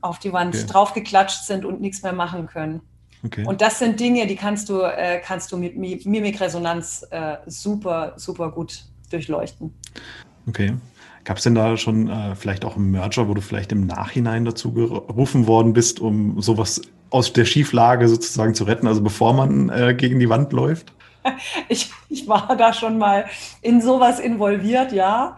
auf 0.00 0.18
die 0.18 0.32
Wand 0.32 0.54
okay. 0.54 0.66
draufgeklatscht 0.66 1.44
sind 1.44 1.64
und 1.64 1.80
nichts 1.80 2.02
mehr 2.02 2.12
machen 2.12 2.46
können. 2.46 2.80
Okay. 3.24 3.44
Und 3.46 3.60
das 3.60 3.78
sind 3.78 4.00
Dinge, 4.00 4.26
die 4.26 4.36
kannst 4.36 4.68
du, 4.68 4.80
äh, 4.80 5.20
kannst 5.22 5.52
du 5.52 5.56
mit 5.56 5.76
Mimikresonanz 5.76 7.06
äh, 7.10 7.36
super, 7.46 8.14
super 8.16 8.50
gut 8.50 8.84
durchleuchten. 9.10 9.74
Okay. 10.48 10.74
Gab 11.24 11.36
es 11.36 11.42
denn 11.42 11.54
da 11.54 11.76
schon 11.76 12.08
äh, 12.08 12.34
vielleicht 12.34 12.64
auch 12.64 12.76
einen 12.76 12.90
Merger, 12.90 13.28
wo 13.28 13.34
du 13.34 13.42
vielleicht 13.42 13.72
im 13.72 13.86
Nachhinein 13.86 14.44
dazu 14.44 14.72
gerufen 14.72 15.46
worden 15.46 15.74
bist, 15.74 16.00
um 16.00 16.40
sowas 16.40 16.80
aus 17.10 17.32
der 17.32 17.44
Schieflage 17.44 18.08
sozusagen 18.08 18.54
zu 18.54 18.64
retten, 18.64 18.86
also 18.86 19.02
bevor 19.02 19.34
man 19.34 19.68
äh, 19.68 19.94
gegen 19.94 20.18
die 20.18 20.28
Wand 20.28 20.52
läuft? 20.52 20.92
Ich, 21.68 21.92
ich 22.08 22.26
war 22.28 22.56
da 22.56 22.72
schon 22.72 22.96
mal 22.96 23.26
in 23.60 23.82
sowas 23.82 24.20
involviert, 24.20 24.90
ja. 24.92 25.36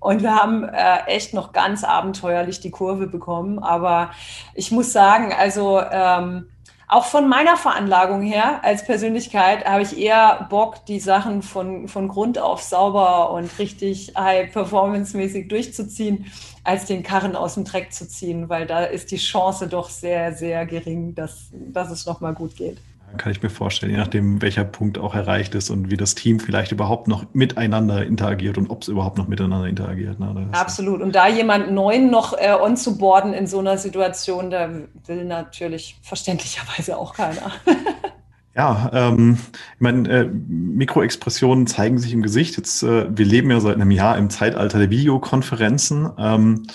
Und 0.00 0.22
wir 0.22 0.34
haben 0.34 0.64
äh, 0.64 1.00
echt 1.06 1.34
noch 1.34 1.52
ganz 1.52 1.84
abenteuerlich 1.84 2.60
die 2.60 2.70
Kurve 2.70 3.08
bekommen. 3.08 3.58
Aber 3.58 4.10
ich 4.54 4.70
muss 4.70 4.92
sagen, 4.92 5.34
also 5.38 5.82
ähm, 5.82 6.46
auch 6.88 7.04
von 7.04 7.28
meiner 7.28 7.58
Veranlagung 7.58 8.22
her 8.22 8.64
als 8.64 8.84
Persönlichkeit 8.84 9.66
habe 9.66 9.82
ich 9.82 9.98
eher 9.98 10.46
Bock, 10.48 10.86
die 10.86 11.00
Sachen 11.00 11.42
von, 11.42 11.86
von 11.86 12.08
Grund 12.08 12.38
auf 12.38 12.62
sauber 12.62 13.30
und 13.30 13.58
richtig 13.58 14.14
high-performance-mäßig 14.16 15.48
durchzuziehen, 15.48 16.26
als 16.64 16.86
den 16.86 17.02
Karren 17.02 17.36
aus 17.36 17.54
dem 17.54 17.64
Dreck 17.64 17.92
zu 17.92 18.08
ziehen, 18.08 18.48
weil 18.48 18.66
da 18.66 18.84
ist 18.84 19.10
die 19.10 19.18
Chance 19.18 19.68
doch 19.68 19.90
sehr, 19.90 20.32
sehr 20.32 20.64
gering, 20.64 21.14
dass, 21.14 21.50
dass 21.52 21.90
es 21.90 22.06
nochmal 22.06 22.32
gut 22.32 22.56
geht. 22.56 22.78
Kann 23.16 23.32
ich 23.32 23.42
mir 23.42 23.50
vorstellen, 23.50 23.92
je 23.92 23.98
nachdem, 23.98 24.42
welcher 24.42 24.64
Punkt 24.64 24.98
auch 24.98 25.14
erreicht 25.14 25.54
ist 25.54 25.70
und 25.70 25.90
wie 25.90 25.96
das 25.96 26.14
Team 26.14 26.40
vielleicht 26.40 26.72
überhaupt 26.72 27.08
noch 27.08 27.24
miteinander 27.32 28.04
interagiert 28.04 28.58
und 28.58 28.70
ob 28.70 28.82
es 28.82 28.88
überhaupt 28.88 29.18
noch 29.18 29.28
miteinander 29.28 29.66
interagiert. 29.66 30.20
Ne? 30.20 30.48
Absolut. 30.52 31.00
Und 31.00 31.14
da 31.14 31.26
jemand 31.28 31.72
Neuen 31.72 32.10
noch 32.10 32.34
äh, 32.36 32.52
on 32.52 32.76
zu 32.76 32.98
boarden 32.98 33.32
in 33.32 33.46
so 33.46 33.58
einer 33.58 33.78
Situation, 33.78 34.50
da 34.50 34.68
will 35.06 35.24
natürlich 35.24 35.96
verständlicherweise 36.02 36.96
auch 36.98 37.14
keiner. 37.14 37.52
Ja, 38.58 38.90
ähm, 38.92 39.38
ich 39.74 39.80
meine, 39.80 40.08
äh, 40.08 40.24
Mikroexpressionen 40.24 41.68
zeigen 41.68 41.98
sich 41.98 42.12
im 42.12 42.22
Gesicht. 42.22 42.56
Jetzt, 42.56 42.82
äh, 42.82 43.06
wir 43.16 43.24
leben 43.24 43.52
ja 43.52 43.60
seit 43.60 43.76
einem 43.76 43.92
Jahr 43.92 44.18
im 44.18 44.30
Zeitalter 44.30 44.80
der 44.80 44.90
Videokonferenzen. 44.90 46.10
Ähm, 46.18 46.66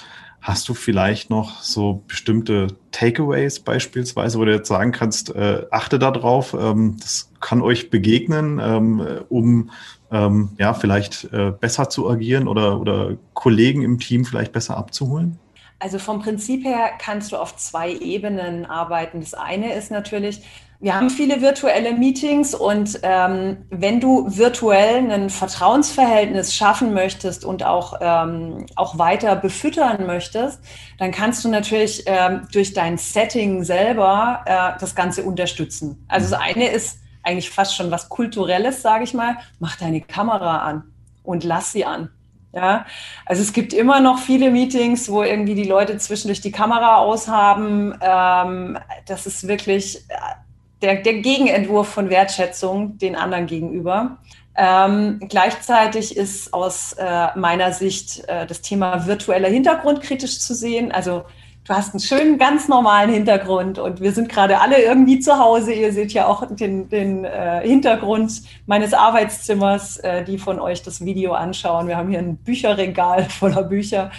Hast 0.44 0.68
du 0.68 0.74
vielleicht 0.74 1.30
noch 1.30 1.62
so 1.62 2.04
bestimmte 2.06 2.68
Takeaways 2.92 3.62
beispielsweise, 3.62 4.38
wo 4.38 4.44
du 4.44 4.52
jetzt 4.52 4.68
sagen 4.68 4.92
kannst, 4.92 5.34
äh, 5.34 5.66
achte 5.72 6.00
darauf, 6.00 6.54
ähm, 6.54 6.98
das 7.00 7.32
kann 7.40 7.62
euch 7.62 7.90
begegnen, 7.90 8.60
ähm, 8.62 9.02
um 9.30 9.72
ähm, 10.12 10.50
ja 10.60 10.74
vielleicht 10.74 11.32
äh, 11.32 11.54
besser 11.58 11.90
zu 11.90 12.10
agieren 12.10 12.50
oder, 12.50 12.82
oder 12.82 13.16
Kollegen 13.34 13.84
im 13.84 14.00
Team 14.00 14.26
vielleicht 14.26 14.52
besser 14.52 14.76
abzuholen? 14.76 15.40
Also 15.80 15.98
vom 15.98 16.22
Prinzip 16.22 16.66
her 16.66 16.92
kannst 17.00 17.32
du 17.32 17.38
auf 17.38 17.56
zwei 17.56 17.94
Ebenen 17.94 18.66
arbeiten. 18.66 19.22
Das 19.22 19.34
eine 19.34 19.74
ist 19.74 19.92
natürlich, 19.92 20.42
wir 20.84 20.96
haben 20.96 21.10
viele 21.10 21.42
virtuelle 21.42 21.94
Meetings 21.94 22.54
und 22.54 23.00
ähm, 23.04 23.66
wenn 23.70 24.02
du 24.02 24.26
virtuell 24.28 25.10
ein 25.10 25.30
Vertrauensverhältnis 25.30 26.54
schaffen 26.54 26.94
möchtest 26.94 27.46
und 27.46 27.64
auch, 27.64 27.94
ähm, 28.02 28.66
auch 28.76 28.98
weiter 28.98 29.38
befüttern 29.38 30.06
möchtest, 30.06 30.60
dann 31.00 31.12
kannst 31.12 31.46
du 31.46 31.48
natürlich 31.48 32.04
ähm, 32.06 32.50
durch 32.52 32.74
dein 32.74 32.98
Setting 32.98 33.64
selber 33.64 34.42
äh, 34.46 34.78
das 34.78 34.94
Ganze 34.94 35.24
unterstützen. 35.24 36.04
Also 36.10 36.32
das 36.32 36.40
eine 36.42 36.68
ist 36.68 37.00
eigentlich 37.24 37.50
fast 37.50 37.78
schon 37.78 37.90
was 37.90 38.10
Kulturelles, 38.10 38.82
sage 38.82 39.06
ich 39.06 39.14
mal. 39.14 39.38
Mach 39.60 39.78
deine 39.78 40.02
Kamera 40.02 40.58
an 40.58 40.84
und 41.24 41.46
lass 41.46 41.72
sie 41.72 41.86
an. 41.86 42.10
Ja, 42.52 42.86
also 43.26 43.42
es 43.42 43.54
gibt 43.54 43.74
immer 43.74 44.02
noch 44.02 44.20
viele 44.20 44.52
Meetings, 44.52 45.10
wo 45.10 45.24
irgendwie 45.24 45.56
die 45.56 45.64
Leute 45.64 45.98
zwischendurch 45.98 46.42
die 46.42 46.52
Kamera 46.52 46.98
aushaben. 46.98 47.98
Ähm, 48.02 48.78
das 49.08 49.26
ist 49.26 49.48
wirklich 49.48 50.06
äh, 50.10 50.43
der, 50.84 50.98
der 50.98 51.16
Gegenentwurf 51.16 51.88
von 51.88 52.10
Wertschätzung 52.10 52.98
den 52.98 53.16
anderen 53.16 53.48
gegenüber. 53.48 54.18
Ähm, 54.56 55.20
gleichzeitig 55.30 56.16
ist 56.16 56.54
aus 56.54 56.94
äh, 56.94 57.28
meiner 57.36 57.72
Sicht 57.72 58.24
äh, 58.28 58.46
das 58.46 58.62
Thema 58.62 59.08
virtueller 59.08 59.50
Hintergrund 59.50 60.02
kritisch 60.02 60.40
zu 60.40 60.54
sehen. 60.54 60.92
Also 60.92 61.24
du 61.64 61.74
hast 61.74 61.94
einen 61.94 62.02
schönen, 62.02 62.38
ganz 62.38 62.68
normalen 62.68 63.12
Hintergrund 63.12 63.80
und 63.80 64.02
wir 64.02 64.12
sind 64.12 64.30
gerade 64.30 64.60
alle 64.60 64.84
irgendwie 64.84 65.20
zu 65.20 65.40
Hause. 65.40 65.74
Ihr 65.74 65.92
seht 65.92 66.14
ja 66.14 66.28
auch 66.28 66.46
den, 66.48 66.90
den 66.90 67.26
äh, 67.26 67.62
Hintergrund 67.64 68.44
meines 68.68 68.94
Arbeitszimmers, 68.94 69.98
äh, 69.98 70.24
die 70.24 70.38
von 70.38 70.60
euch 70.60 70.84
das 70.84 71.04
Video 71.04 71.32
anschauen. 71.32 71.88
Wir 71.88 71.98
haben 71.98 72.10
hier 72.10 72.20
ein 72.20 72.38
Bücherregal 72.38 73.24
voller 73.30 73.64
Bücher. 73.64 74.12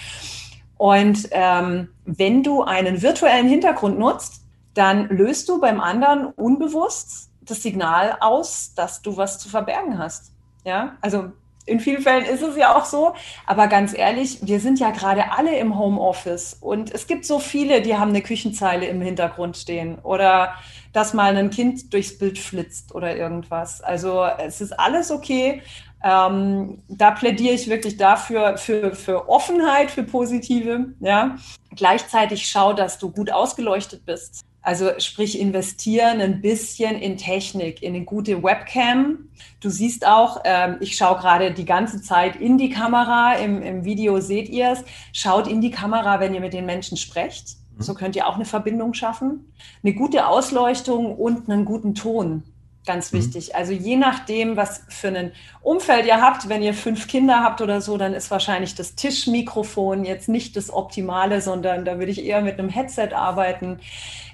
Und 0.79 1.29
ähm, 1.31 1.89
wenn 2.07 2.43
du 2.43 2.63
einen 2.63 3.03
virtuellen 3.03 3.49
Hintergrund 3.49 3.99
nutzt, 3.99 4.44
dann 4.75 5.09
löst 5.09 5.49
du 5.49 5.61
beim 5.61 5.81
anderen 5.81 6.27
unbewusst 6.27 7.31
das 7.41 7.63
Signal 7.63 8.17
aus, 8.21 8.75
dass 8.75 9.03
du 9.03 9.17
was 9.17 9.39
zu 9.39 9.49
verbergen 9.49 9.99
hast. 9.99 10.33
Ja, 10.65 10.97
also 11.01 11.33
in 11.67 11.81
vielen 11.81 12.03
Fällen 12.03 12.25
ist 12.25 12.43
es 12.43 12.57
ja 12.57 12.77
auch 12.77 12.85
so, 12.85 13.15
aber 13.47 13.69
ganz 13.69 13.97
ehrlich, 13.97 14.39
wir 14.43 14.61
sind 14.61 14.79
ja 14.81 14.91
gerade 14.91 15.33
alle 15.33 15.57
im 15.59 15.79
Homeoffice 15.79 16.55
und 16.61 16.93
es 16.93 17.07
gibt 17.07 17.25
so 17.25 17.39
viele, 17.39 17.81
die 17.81 17.97
haben 17.97 18.11
eine 18.11 18.21
Küchenzeile 18.21 18.87
im 18.87 19.01
Hintergrund 19.01 19.57
stehen 19.57 19.99
oder 20.03 20.55
dass 20.93 21.15
mal 21.15 21.37
ein 21.37 21.51
Kind 21.51 21.93
durchs 21.93 22.19
Bild 22.19 22.39
flitzt 22.39 22.95
oder 22.95 23.17
irgendwas. 23.17 23.81
Also 23.81 24.25
es 24.25 24.61
ist 24.61 24.73
alles 24.79 25.11
okay. 25.11 25.63
Ähm, 26.05 26.83
da 26.89 27.13
plädiere 27.13 27.55
ich 27.55 27.69
wirklich 27.71 27.97
dafür, 27.97 28.59
für, 28.59 28.95
für 28.95 29.29
Offenheit, 29.31 29.91
für 29.91 30.03
Positive. 30.03 30.93
Ja. 31.01 31.37
Gleichzeitig 31.75 32.47
schau, 32.47 32.75
dass 32.75 32.99
du 32.99 33.11
gut 33.11 33.33
ausgeleuchtet 33.33 34.05
bist. 34.05 34.45
Also 34.65 34.93
sprich 34.99 35.39
investieren 35.39 36.23
ein 36.23 36.41
bisschen 36.41 36.97
in 36.97 37.19
Technik, 37.19 37.83
in 37.83 37.95
eine 37.95 38.07
gute 38.07 38.43
Webcam. 38.43 39.29
Du 39.61 39.69
siehst 39.69 40.07
auch, 40.07 40.41
ähm, 40.45 40.79
ich 40.81 40.97
schaue 40.97 41.19
gerade 41.19 41.53
die 41.53 41.67
ganze 41.67 42.01
Zeit 42.01 42.37
in 42.37 42.57
die 42.57 42.71
Kamera. 42.71 43.35
Im, 43.35 43.61
im 43.61 43.85
Video 43.85 44.21
seht 44.21 44.49
ihr 44.49 44.71
es. 44.73 44.83
Schaut 45.13 45.49
in 45.49 45.61
die 45.61 45.71
Kamera, 45.71 46.19
wenn 46.19 46.35
ihr 46.35 46.41
mit 46.41 46.55
den 46.55 46.65
Menschen 46.65 46.97
sprecht. 46.97 47.59
Mhm. 47.77 47.83
So 47.83 47.93
könnt 47.93 48.17
ihr 48.17 48.27
auch 48.27 48.37
eine 48.37 48.47
Verbindung 48.47 48.95
schaffen. 48.95 49.53
Eine 49.83 49.93
gute 49.93 50.27
Ausleuchtung 50.27 51.15
und 51.15 51.51
einen 51.51 51.67
guten 51.67 51.95
Ton. 51.95 52.43
Ganz 52.87 53.13
mhm. 53.13 53.19
wichtig. 53.19 53.49
Mhm. 53.49 53.55
Also 53.55 53.73
je 53.73 53.97
nachdem, 53.97 54.57
was 54.57 54.83
für 54.89 55.09
ein 55.09 55.33
Umfeld 55.63 56.07
ihr 56.07 56.21
habt, 56.21 56.49
wenn 56.49 56.63
ihr 56.63 56.75
fünf 56.75 57.09
Kinder 57.09 57.43
habt 57.43 57.61
oder 57.61 57.81
so, 57.81 57.97
dann 57.97 58.15
ist 58.15 58.31
wahrscheinlich 58.31 58.75
das 58.75 58.95
Tischmikrofon 58.95 60.05
jetzt 60.05 60.29
nicht 60.29 60.57
das 60.57 60.73
Optimale, 60.73 61.41
sondern 61.41 61.85
da 61.85 61.99
würde 61.99 62.13
ich 62.13 62.25
eher 62.25 62.43
mit 62.43 62.59
einem 62.59 62.69
Headset 62.69 63.11
arbeiten. 63.15 63.81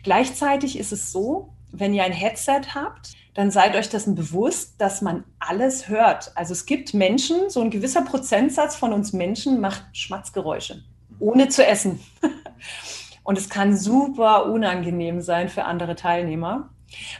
Gleichzeitig 0.02 0.78
ist 0.78 0.92
es 0.92 1.12
so, 1.12 1.50
wenn 1.72 1.94
ihr 1.94 2.04
ein 2.04 2.12
Headset 2.12 2.62
habt, 2.74 3.12
dann 3.34 3.52
seid 3.52 3.76
euch 3.76 3.88
dessen 3.88 4.16
bewusst, 4.16 4.74
dass 4.78 5.02
man 5.02 5.24
alles 5.38 5.88
hört. 5.88 6.32
Also 6.34 6.52
es 6.52 6.66
gibt 6.66 6.94
Menschen, 6.94 7.48
so 7.48 7.60
ein 7.60 7.70
gewisser 7.70 8.02
Prozentsatz 8.02 8.74
von 8.74 8.92
uns 8.92 9.12
Menschen 9.12 9.60
macht 9.60 9.84
Schmatzgeräusche, 9.92 10.82
ohne 11.20 11.48
zu 11.48 11.64
essen. 11.64 12.00
Und 13.22 13.38
es 13.38 13.48
kann 13.48 13.76
super 13.76 14.46
unangenehm 14.46 15.20
sein 15.20 15.48
für 15.48 15.64
andere 15.64 15.94
Teilnehmer. 15.94 16.70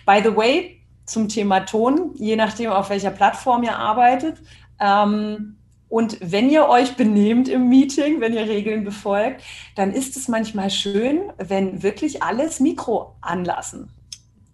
By 0.05 0.21
the 0.25 0.35
way, 0.35 0.80
zum 1.11 1.29
Thema 1.29 1.61
Ton, 1.61 2.13
je 2.15 2.37
nachdem, 2.37 2.71
auf 2.71 2.91
welcher 2.91 3.11
Plattform 3.11 3.63
ihr 3.63 3.77
arbeitet. 3.77 4.39
Ähm, 4.79 5.57
und 5.89 6.19
wenn 6.21 6.49
ihr 6.49 6.69
euch 6.69 6.97
benehmt 6.97 7.49
im 7.49 7.69
Meeting, 7.69 8.21
wenn 8.21 8.33
ihr 8.33 8.49
Regeln 8.49 8.85
befolgt, 8.85 9.43
dann 9.75 9.93
ist 9.93 10.17
es 10.17 10.29
manchmal 10.29 10.71
schön, 10.71 11.33
wenn 11.37 11.83
wirklich 11.83 12.23
alles 12.23 12.61
Mikro 12.61 13.17
anlassen. 13.21 13.91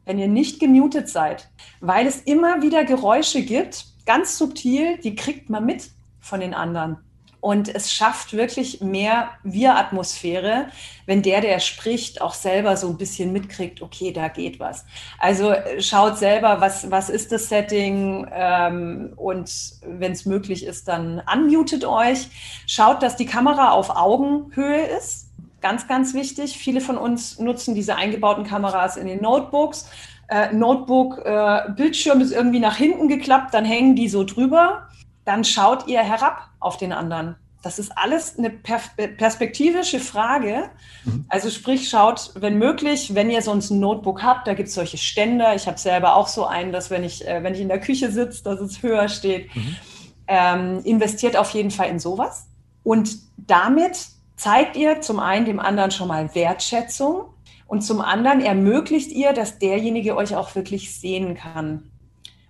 Wenn 0.06 0.18
ihr 0.18 0.28
nicht 0.28 0.60
gemutet 0.60 1.10
seid, 1.10 1.50
weil 1.80 2.06
es 2.06 2.22
immer 2.22 2.62
wieder 2.62 2.84
Geräusche 2.84 3.42
gibt, 3.42 3.84
ganz 4.06 4.38
subtil, 4.38 4.96
die 4.98 5.14
kriegt 5.14 5.50
man 5.50 5.66
mit 5.66 5.90
von 6.20 6.40
den 6.40 6.54
anderen. 6.54 6.96
Und 7.46 7.72
es 7.72 7.92
schafft 7.92 8.32
wirklich 8.32 8.80
mehr 8.80 9.28
Wir-Atmosphäre, 9.44 10.66
wenn 11.06 11.22
der, 11.22 11.40
der 11.40 11.60
spricht, 11.60 12.20
auch 12.20 12.34
selber 12.34 12.76
so 12.76 12.88
ein 12.88 12.96
bisschen 12.96 13.32
mitkriegt, 13.32 13.82
okay, 13.82 14.10
da 14.10 14.26
geht 14.26 14.58
was. 14.58 14.84
Also 15.20 15.52
äh, 15.52 15.80
schaut 15.80 16.18
selber, 16.18 16.60
was, 16.60 16.90
was 16.90 17.08
ist 17.08 17.30
das 17.30 17.48
Setting 17.48 18.26
ähm, 18.32 19.12
und 19.14 19.48
wenn 19.86 20.10
es 20.10 20.26
möglich 20.26 20.66
ist, 20.66 20.88
dann 20.88 21.22
unmutet 21.32 21.84
euch. 21.84 22.26
Schaut, 22.66 23.00
dass 23.00 23.14
die 23.14 23.26
Kamera 23.26 23.70
auf 23.70 23.90
Augenhöhe 23.90 24.84
ist. 24.98 25.28
Ganz, 25.60 25.86
ganz 25.86 26.14
wichtig. 26.14 26.58
Viele 26.58 26.80
von 26.80 26.98
uns 26.98 27.38
nutzen 27.38 27.76
diese 27.76 27.94
eingebauten 27.94 28.42
Kameras 28.42 28.96
in 28.96 29.06
den 29.06 29.22
Notebooks. 29.22 29.88
Äh, 30.26 30.52
Notebook, 30.52 31.22
äh, 31.24 31.80
ist 31.80 32.06
irgendwie 32.32 32.58
nach 32.58 32.76
hinten 32.76 33.06
geklappt, 33.06 33.54
dann 33.54 33.64
hängen 33.64 33.94
die 33.94 34.08
so 34.08 34.24
drüber 34.24 34.88
dann 35.26 35.44
schaut 35.44 35.86
ihr 35.88 36.02
herab 36.02 36.48
auf 36.60 36.78
den 36.78 36.92
anderen. 36.92 37.36
Das 37.62 37.80
ist 37.80 37.90
alles 37.96 38.38
eine 38.38 38.50
perspektivische 38.50 39.98
Frage. 39.98 40.70
Mhm. 41.04 41.26
Also 41.28 41.50
sprich, 41.50 41.88
schaut, 41.88 42.30
wenn 42.36 42.58
möglich, 42.58 43.14
wenn 43.14 43.28
ihr 43.28 43.42
sonst 43.42 43.70
ein 43.70 43.80
Notebook 43.80 44.22
habt, 44.22 44.46
da 44.46 44.54
gibt 44.54 44.68
es 44.68 44.74
solche 44.74 44.98
Ständer. 44.98 45.54
Ich 45.56 45.66
habe 45.66 45.76
selber 45.76 46.14
auch 46.14 46.28
so 46.28 46.46
einen, 46.46 46.70
dass 46.70 46.90
wenn 46.90 47.02
ich, 47.02 47.26
äh, 47.26 47.42
wenn 47.42 47.54
ich 47.54 47.60
in 47.60 47.68
der 47.68 47.80
Küche 47.80 48.12
sitze, 48.12 48.44
dass 48.44 48.60
es 48.60 48.82
höher 48.82 49.08
steht. 49.08 49.54
Mhm. 49.54 49.76
Ähm, 50.28 50.80
investiert 50.84 51.36
auf 51.36 51.50
jeden 51.50 51.72
Fall 51.72 51.88
in 51.88 51.98
sowas. 51.98 52.46
Und 52.84 53.16
damit 53.36 54.06
zeigt 54.36 54.76
ihr 54.76 55.00
zum 55.00 55.18
einen 55.18 55.44
dem 55.44 55.58
anderen 55.58 55.90
schon 55.90 56.08
mal 56.08 56.32
Wertschätzung 56.36 57.24
und 57.66 57.80
zum 57.80 58.00
anderen 58.00 58.40
ermöglicht 58.40 59.10
ihr, 59.10 59.32
dass 59.32 59.58
derjenige 59.58 60.16
euch 60.16 60.36
auch 60.36 60.54
wirklich 60.54 60.94
sehen 60.94 61.34
kann. 61.34 61.90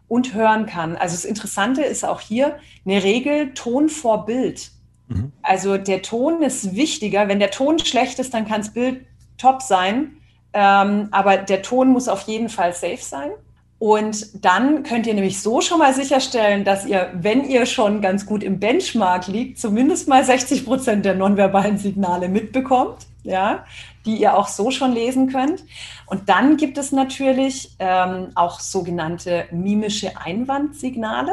Und 0.08 0.34
hören 0.34 0.66
kann. 0.66 0.96
Also 0.96 1.14
das 1.14 1.24
Interessante 1.24 1.82
ist 1.82 2.04
auch 2.04 2.20
hier 2.20 2.58
eine 2.84 3.02
Regel 3.02 3.54
Ton 3.54 3.88
vor 3.88 4.24
Bild. 4.24 4.70
Mhm. 5.08 5.32
Also 5.42 5.76
der 5.76 6.02
Ton 6.02 6.42
ist 6.42 6.76
wichtiger. 6.76 7.28
Wenn 7.28 7.38
der 7.38 7.50
Ton 7.50 7.78
schlecht 7.78 8.18
ist, 8.18 8.34
dann 8.34 8.46
kann 8.46 8.60
das 8.60 8.72
Bild 8.72 9.06
top 9.38 9.62
sein. 9.62 10.18
Ähm, 10.52 11.08
aber 11.10 11.36
der 11.36 11.62
Ton 11.62 11.88
muss 11.88 12.08
auf 12.08 12.22
jeden 12.22 12.48
Fall 12.48 12.72
safe 12.72 13.02
sein. 13.02 13.30
Und 13.78 14.42
dann 14.44 14.84
könnt 14.84 15.06
ihr 15.06 15.12
nämlich 15.12 15.42
so 15.42 15.60
schon 15.60 15.78
mal 15.78 15.92
sicherstellen, 15.92 16.64
dass 16.64 16.86
ihr, 16.86 17.10
wenn 17.14 17.44
ihr 17.44 17.66
schon 17.66 18.00
ganz 18.00 18.24
gut 18.24 18.42
im 18.42 18.58
Benchmark 18.58 19.26
liegt, 19.26 19.58
zumindest 19.58 20.08
mal 20.08 20.24
60 20.24 20.64
Prozent 20.64 21.04
der 21.04 21.14
nonverbalen 21.14 21.76
Signale 21.76 22.28
mitbekommt, 22.28 23.06
ja, 23.22 23.64
die 24.06 24.16
ihr 24.16 24.36
auch 24.36 24.48
so 24.48 24.70
schon 24.70 24.92
lesen 24.92 25.30
könnt. 25.30 25.62
Und 26.06 26.28
dann 26.30 26.56
gibt 26.56 26.78
es 26.78 26.90
natürlich 26.92 27.76
ähm, 27.78 28.28
auch 28.34 28.60
sogenannte 28.60 29.44
mimische 29.50 30.16
Einwandsignale. 30.16 31.32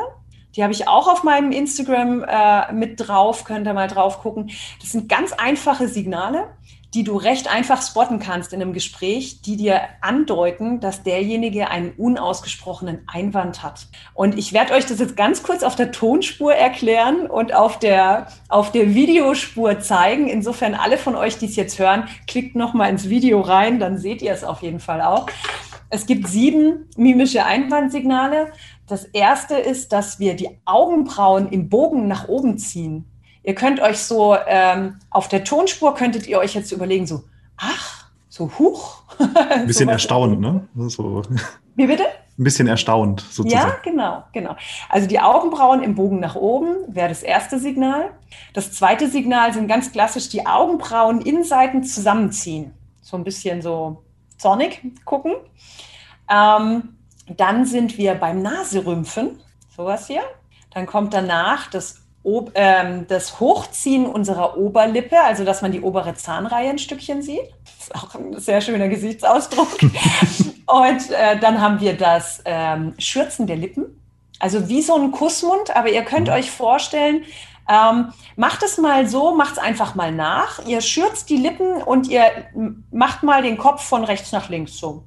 Die 0.55 0.63
habe 0.63 0.73
ich 0.73 0.87
auch 0.87 1.07
auf 1.07 1.23
meinem 1.23 1.51
Instagram 1.51 2.25
äh, 2.27 2.73
mit 2.73 2.99
drauf, 2.99 3.45
könnt 3.45 3.67
ihr 3.67 3.73
mal 3.73 3.87
drauf 3.87 4.19
gucken. 4.19 4.51
Das 4.81 4.91
sind 4.91 5.07
ganz 5.07 5.31
einfache 5.31 5.87
Signale 5.87 6.49
die 6.93 7.03
du 7.03 7.17
recht 7.17 7.51
einfach 7.51 7.81
spotten 7.81 8.19
kannst 8.19 8.53
in 8.53 8.61
einem 8.61 8.73
Gespräch, 8.73 9.41
die 9.41 9.57
dir 9.57 9.81
andeuten, 10.01 10.79
dass 10.79 11.03
derjenige 11.03 11.69
einen 11.69 11.91
unausgesprochenen 11.91 12.99
Einwand 13.07 13.63
hat. 13.63 13.87
Und 14.13 14.37
ich 14.37 14.53
werde 14.53 14.73
euch 14.73 14.85
das 14.85 14.99
jetzt 14.99 15.17
ganz 15.17 15.43
kurz 15.43 15.63
auf 15.63 15.75
der 15.75 15.91
Tonspur 15.91 16.53
erklären 16.53 17.25
und 17.27 17.53
auf 17.53 17.79
der, 17.79 18.27
auf 18.47 18.71
der 18.71 18.93
Videospur 18.93 19.79
zeigen. 19.79 20.27
Insofern 20.27 20.75
alle 20.75 20.97
von 20.97 21.15
euch, 21.15 21.37
die 21.37 21.47
es 21.47 21.55
jetzt 21.55 21.79
hören, 21.79 22.07
klickt 22.27 22.55
noch 22.55 22.73
mal 22.73 22.89
ins 22.89 23.09
Video 23.09 23.41
rein, 23.41 23.79
dann 23.79 23.97
seht 23.97 24.21
ihr 24.21 24.31
es 24.31 24.43
auf 24.43 24.61
jeden 24.61 24.79
Fall 24.79 25.01
auch. 25.01 25.27
Es 25.89 26.07
gibt 26.07 26.27
sieben 26.27 26.89
mimische 26.97 27.45
Einwandsignale. 27.45 28.51
Das 28.87 29.05
erste 29.05 29.55
ist, 29.55 29.93
dass 29.93 30.19
wir 30.19 30.35
die 30.35 30.49
Augenbrauen 30.65 31.49
im 31.49 31.69
Bogen 31.69 32.07
nach 32.07 32.27
oben 32.27 32.57
ziehen. 32.57 33.05
Ihr 33.43 33.55
könnt 33.55 33.81
euch 33.81 33.99
so 33.99 34.35
ähm, 34.47 34.99
auf 35.09 35.27
der 35.27 35.43
Tonspur 35.43 35.95
könntet 35.95 36.27
ihr 36.27 36.39
euch 36.39 36.55
jetzt 36.55 36.71
überlegen, 36.71 37.05
so, 37.05 37.23
ach, 37.57 38.09
so 38.29 38.49
huch. 38.57 39.03
Ein 39.49 39.67
bisschen 39.67 39.87
so 39.87 39.91
erstaunt, 39.91 40.39
ne? 40.39 40.67
So. 40.75 41.21
Wie 41.75 41.87
bitte? 41.87 42.05
Ein 42.37 42.43
bisschen 42.43 42.67
erstaunt 42.67 43.21
sozusagen. 43.21 43.69
Ja, 43.69 43.77
genau, 43.83 44.23
genau. 44.31 44.55
Also 44.89 45.07
die 45.07 45.19
Augenbrauen 45.19 45.83
im 45.83 45.93
Bogen 45.93 46.19
nach 46.19 46.35
oben 46.35 46.75
wäre 46.87 47.09
das 47.09 47.21
erste 47.21 47.59
Signal. 47.59 48.09
Das 48.53 48.71
zweite 48.71 49.07
Signal 49.07 49.53
sind 49.53 49.67
ganz 49.67 49.91
klassisch 49.91 50.29
die 50.29 50.47
Augenbrauen 50.47 51.21
Innenseiten 51.21 51.83
zusammenziehen. 51.83 52.73
So 53.01 53.17
ein 53.17 53.23
bisschen 53.23 53.61
so 53.61 54.03
zornig 54.37 54.81
gucken. 55.05 55.33
Ähm, 56.27 56.95
dann 57.27 57.65
sind 57.65 57.97
wir 57.99 58.15
beim 58.15 58.41
Naserümpfen, 58.41 59.39
sowas 59.75 60.07
hier. 60.07 60.23
Dann 60.71 60.87
kommt 60.87 61.13
danach 61.13 61.69
das 61.69 62.02
ähm, 62.55 63.05
das 63.07 63.39
Hochziehen 63.39 64.05
unserer 64.05 64.57
Oberlippe, 64.57 65.19
also 65.19 65.43
dass 65.43 65.61
man 65.61 65.71
die 65.71 65.81
obere 65.81 66.15
Zahnreihe 66.15 66.69
ein 66.69 66.77
Stückchen 66.79 67.21
sieht. 67.21 67.49
Das 67.65 67.87
ist 67.87 67.95
auch 67.95 68.15
ein 68.15 68.39
sehr 68.39 68.61
schöner 68.61 68.87
Gesichtsausdruck. 68.87 69.67
und 69.81 71.11
äh, 71.11 71.37
dann 71.39 71.59
haben 71.61 71.79
wir 71.81 71.97
das 71.97 72.41
ähm, 72.45 72.93
Schürzen 72.97 73.47
der 73.47 73.57
Lippen, 73.57 74.01
also 74.39 74.69
wie 74.69 74.81
so 74.81 74.95
ein 74.95 75.11
Kussmund, 75.11 75.75
aber 75.75 75.89
ihr 75.89 76.03
könnt 76.03 76.29
euch 76.29 76.49
vorstellen, 76.49 77.23
ähm, 77.69 78.13
macht 78.35 78.63
es 78.63 78.77
mal 78.77 79.07
so, 79.07 79.35
macht 79.35 79.53
es 79.53 79.57
einfach 79.57 79.95
mal 79.95 80.11
nach. 80.11 80.65
Ihr 80.65 80.81
schürzt 80.81 81.29
die 81.29 81.37
Lippen 81.37 81.81
und 81.81 82.07
ihr 82.07 82.23
macht 82.91 83.23
mal 83.23 83.41
den 83.41 83.57
Kopf 83.57 83.83
von 83.83 84.03
rechts 84.03 84.31
nach 84.31 84.49
links 84.49 84.77
so. 84.77 85.03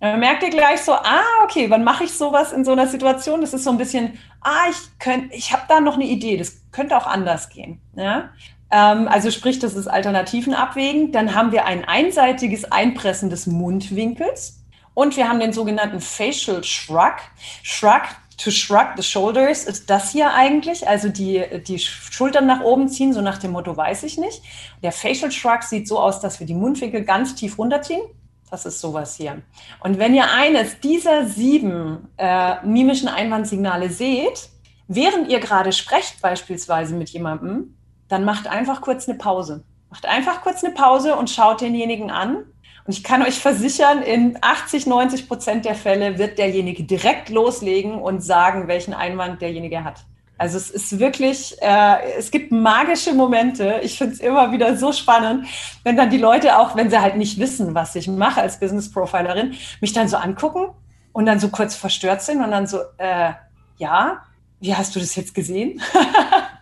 Dann 0.00 0.20
merkt 0.20 0.44
ihr 0.44 0.50
gleich 0.50 0.80
so, 0.82 0.92
ah, 0.92 1.22
okay, 1.42 1.70
wann 1.70 1.82
mache 1.82 2.04
ich 2.04 2.12
sowas 2.12 2.52
in 2.52 2.64
so 2.64 2.72
einer 2.72 2.86
Situation? 2.86 3.40
Das 3.40 3.52
ist 3.52 3.64
so 3.64 3.70
ein 3.70 3.78
bisschen, 3.78 4.18
ah, 4.40 4.66
ich 4.70 4.98
könnte, 5.00 5.34
ich 5.34 5.52
habe 5.52 5.64
da 5.68 5.80
noch 5.80 5.94
eine 5.94 6.04
Idee, 6.04 6.36
das 6.36 6.62
könnte 6.70 6.96
auch 6.96 7.06
anders 7.06 7.48
gehen. 7.48 7.80
Ja? 7.96 8.30
Ähm, 8.70 9.08
also 9.08 9.30
sprich, 9.30 9.58
das 9.58 9.74
ist 9.74 9.88
Alternativen 9.88 10.54
abwägen. 10.54 11.10
Dann 11.10 11.34
haben 11.34 11.50
wir 11.50 11.66
ein 11.66 11.84
einseitiges 11.84 12.70
Einpressen 12.70 13.28
des 13.28 13.46
Mundwinkels 13.48 14.62
und 14.94 15.16
wir 15.16 15.28
haben 15.28 15.40
den 15.40 15.52
sogenannten 15.52 16.00
Facial 16.00 16.62
Shrug. 16.62 17.16
Shrug 17.62 18.02
to 18.36 18.52
shrug 18.52 18.90
the 18.96 19.02
shoulders 19.02 19.64
ist 19.64 19.90
das 19.90 20.12
hier 20.12 20.32
eigentlich, 20.32 20.86
also 20.86 21.08
die, 21.08 21.44
die 21.66 21.80
Schultern 21.80 22.46
nach 22.46 22.60
oben 22.60 22.88
ziehen, 22.88 23.12
so 23.12 23.20
nach 23.20 23.38
dem 23.38 23.50
Motto 23.50 23.76
weiß 23.76 24.04
ich 24.04 24.16
nicht. 24.16 24.42
Der 24.84 24.92
Facial 24.92 25.32
Shrug 25.32 25.64
sieht 25.64 25.88
so 25.88 25.98
aus, 25.98 26.20
dass 26.20 26.38
wir 26.38 26.46
die 26.46 26.54
Mundwinkel 26.54 27.02
ganz 27.02 27.34
tief 27.34 27.58
runterziehen 27.58 28.02
das 28.50 28.66
ist 28.66 28.80
sowas 28.80 29.16
hier. 29.16 29.42
Und 29.80 29.98
wenn 29.98 30.14
ihr 30.14 30.30
eines 30.30 30.80
dieser 30.80 31.26
sieben 31.26 32.08
äh, 32.16 32.64
mimischen 32.66 33.08
Einwandsignale 33.08 33.90
seht, 33.90 34.48
während 34.86 35.28
ihr 35.28 35.40
gerade 35.40 35.72
sprecht 35.72 36.20
beispielsweise 36.22 36.94
mit 36.94 37.10
jemandem, 37.10 37.76
dann 38.08 38.24
macht 38.24 38.46
einfach 38.46 38.80
kurz 38.80 39.08
eine 39.08 39.18
Pause. 39.18 39.64
Macht 39.90 40.06
einfach 40.06 40.42
kurz 40.42 40.64
eine 40.64 40.74
Pause 40.74 41.16
und 41.16 41.30
schaut 41.30 41.60
denjenigen 41.60 42.10
an. 42.10 42.44
Und 42.84 42.94
ich 42.94 43.04
kann 43.04 43.22
euch 43.22 43.38
versichern, 43.38 44.02
in 44.02 44.38
80, 44.40 44.86
90 44.86 45.28
Prozent 45.28 45.64
der 45.66 45.74
Fälle 45.74 46.18
wird 46.18 46.38
derjenige 46.38 46.84
direkt 46.84 47.28
loslegen 47.28 48.00
und 48.00 48.22
sagen, 48.22 48.66
welchen 48.66 48.94
Einwand 48.94 49.42
derjenige 49.42 49.84
hat. 49.84 50.04
Also 50.38 50.56
es 50.56 50.70
ist 50.70 51.00
wirklich, 51.00 51.60
äh, 51.60 52.12
es 52.16 52.30
gibt 52.30 52.52
magische 52.52 53.12
Momente. 53.12 53.80
Ich 53.82 53.98
finde 53.98 54.14
es 54.14 54.20
immer 54.20 54.52
wieder 54.52 54.76
so 54.76 54.92
spannend, 54.92 55.46
wenn 55.82 55.96
dann 55.96 56.10
die 56.10 56.18
Leute 56.18 56.58
auch, 56.58 56.76
wenn 56.76 56.90
sie 56.90 57.00
halt 57.00 57.16
nicht 57.16 57.40
wissen, 57.40 57.74
was 57.74 57.96
ich 57.96 58.06
mache 58.06 58.40
als 58.40 58.60
Business 58.60 58.90
Profilerin, 58.90 59.54
mich 59.80 59.92
dann 59.92 60.06
so 60.06 60.16
angucken 60.16 60.68
und 61.12 61.26
dann 61.26 61.40
so 61.40 61.48
kurz 61.48 61.74
verstört 61.74 62.22
sind 62.22 62.42
und 62.42 62.52
dann 62.52 62.68
so, 62.68 62.78
äh, 62.98 63.32
ja, 63.78 64.22
wie 64.60 64.74
hast 64.76 64.94
du 64.94 65.00
das 65.00 65.16
jetzt 65.16 65.34
gesehen? 65.34 65.82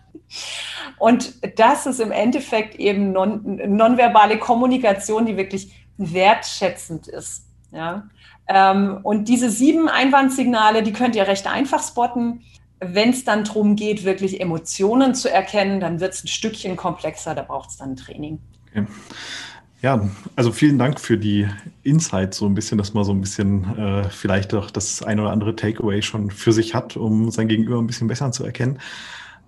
und 0.97 1.35
das 1.59 1.85
ist 1.85 1.99
im 1.99 2.11
Endeffekt 2.11 2.75
eben 2.75 3.11
non, 3.11 3.61
nonverbale 3.67 4.39
Kommunikation, 4.39 5.27
die 5.27 5.37
wirklich 5.37 5.71
wertschätzend 5.97 7.07
ist. 7.07 7.45
Ja? 7.71 8.07
Ähm, 8.47 9.01
und 9.03 9.27
diese 9.27 9.51
sieben 9.51 9.87
Einwandsignale, 9.87 10.81
die 10.81 10.93
könnt 10.93 11.15
ihr 11.15 11.27
recht 11.27 11.45
einfach 11.45 11.83
spotten 11.83 12.43
wenn 12.79 13.09
es 13.09 13.23
dann 13.23 13.43
darum 13.43 13.75
geht, 13.75 14.03
wirklich 14.03 14.39
Emotionen 14.39 15.15
zu 15.15 15.31
erkennen, 15.31 15.79
dann 15.79 15.99
wird 15.99 16.13
es 16.13 16.23
ein 16.23 16.27
Stückchen 16.27 16.75
komplexer, 16.75 17.33
da 17.35 17.43
braucht 17.43 17.69
es 17.69 17.77
dann 17.77 17.95
Training. 17.95 18.39
Okay. 18.69 18.85
Ja, 19.81 20.09
also 20.35 20.51
vielen 20.51 20.79
Dank 20.79 20.99
für 20.99 21.17
die 21.17 21.47
Insights, 21.83 22.37
so 22.37 22.47
ein 22.47 22.55
bisschen, 22.55 22.79
dass 22.79 22.95
man 22.95 23.03
so 23.03 23.11
ein 23.11 23.21
bisschen 23.21 23.77
äh, 23.77 24.09
vielleicht 24.09 24.53
auch 24.55 24.71
das 24.71 25.03
ein 25.03 25.19
oder 25.19 25.29
andere 25.29 25.55
Takeaway 25.55 26.01
schon 26.01 26.31
für 26.31 26.51
sich 26.51 26.73
hat, 26.73 26.97
um 26.97 27.29
sein 27.29 27.47
Gegenüber 27.47 27.77
ein 27.77 27.85
bisschen 27.85 28.07
besser 28.07 28.31
zu 28.31 28.43
erkennen. 28.43 28.79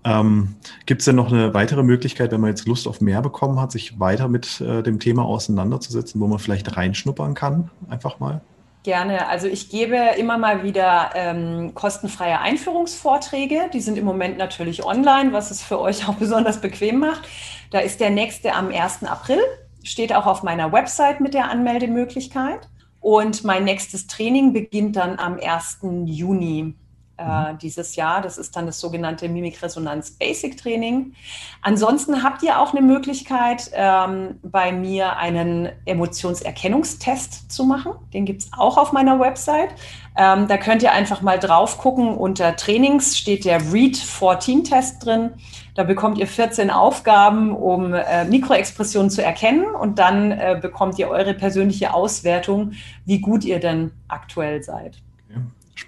Ähm, 0.03 0.55
Gibt 0.85 1.01
es 1.01 1.05
denn 1.05 1.15
noch 1.15 1.31
eine 1.31 1.53
weitere 1.55 1.81
Möglichkeit, 1.81 2.31
wenn 2.31 2.41
man 2.41 2.51
jetzt 2.51 2.67
Lust 2.67 2.87
auf 2.87 3.01
mehr 3.01 3.21
bekommen 3.21 3.59
hat, 3.59 3.71
sich 3.71 3.99
weiter 3.99 4.27
mit 4.27 4.61
äh, 4.61 4.83
dem 4.83 4.99
Thema 4.99 5.25
auseinanderzusetzen, 5.25 6.21
wo 6.21 6.27
man 6.27 6.39
vielleicht 6.39 6.77
reinschnuppern 6.77 7.33
kann, 7.33 7.71
einfach 7.89 8.19
mal? 8.19 8.41
Gerne. 8.83 9.27
Also 9.27 9.47
ich 9.47 9.69
gebe 9.69 9.97
immer 10.17 10.37
mal 10.37 10.63
wieder 10.63 11.11
ähm, 11.13 11.73
kostenfreie 11.73 12.39
Einführungsvorträge. 12.39 13.69
Die 13.73 13.81
sind 13.81 13.97
im 13.97 14.05
Moment 14.05 14.37
natürlich 14.37 14.85
online, 14.85 15.33
was 15.33 15.51
es 15.51 15.61
für 15.61 15.79
euch 15.79 16.07
auch 16.07 16.15
besonders 16.15 16.61
bequem 16.61 16.99
macht. 16.99 17.27
Da 17.71 17.79
ist 17.79 17.99
der 17.99 18.09
nächste 18.09 18.53
am 18.53 18.69
1. 18.69 19.03
April, 19.03 19.41
steht 19.83 20.13
auch 20.13 20.25
auf 20.25 20.43
meiner 20.43 20.71
Website 20.71 21.19
mit 21.19 21.33
der 21.33 21.49
Anmeldemöglichkeit. 21.49 22.69
Und 23.01 23.43
mein 23.43 23.63
nächstes 23.63 24.07
Training 24.07 24.53
beginnt 24.53 24.95
dann 24.95 25.19
am 25.19 25.39
1. 25.41 25.79
Juni 26.05 26.75
äh, 27.19 27.53
mhm. 27.53 27.57
dieses 27.57 27.95
Jahr. 27.95 28.21
Das 28.21 28.37
ist 28.37 28.55
dann 28.55 28.65
das 28.65 28.79
sogenannte 28.79 29.27
Mimikresonanz 29.27 30.11
Basic 30.11 30.57
Training. 30.57 31.13
Ansonsten 31.61 32.23
habt 32.23 32.41
ihr 32.43 32.59
auch 32.59 32.73
eine 32.73 32.81
Möglichkeit, 32.81 33.69
ähm, 33.73 34.39
bei 34.41 34.71
mir 34.71 35.17
einen 35.17 35.69
Emotionserkennungstest 35.85 37.51
zu 37.51 37.65
machen. 37.65 37.93
Den 38.13 38.25
gibt 38.25 38.43
es 38.43 38.49
auch 38.57 38.77
auf 38.77 38.91
meiner 38.93 39.19
Website. 39.19 39.69
Ähm, 40.17 40.47
da 40.47 40.57
könnt 40.57 40.83
ihr 40.83 40.91
einfach 40.91 41.21
mal 41.21 41.39
drauf 41.39 41.77
gucken. 41.77 42.17
Unter 42.17 42.55
Trainings 42.55 43.17
steht 43.17 43.45
der 43.45 43.73
Read 43.73 43.97
14 43.97 44.63
Test 44.63 45.05
drin. 45.05 45.31
Da 45.75 45.83
bekommt 45.83 46.17
ihr 46.17 46.27
14 46.27 46.69
Aufgaben, 46.71 47.55
um 47.55 47.93
äh, 47.93 48.25
Mikroexpressionen 48.25 49.09
zu 49.09 49.23
erkennen 49.23 49.65
und 49.65 49.99
dann 49.99 50.31
äh, 50.31 50.59
bekommt 50.61 50.99
ihr 50.99 51.09
eure 51.09 51.33
persönliche 51.33 51.93
Auswertung, 51.93 52.73
wie 53.05 53.19
gut 53.19 53.43
ihr 53.43 53.59
denn 53.59 53.91
aktuell 54.07 54.63
seid 54.63 55.01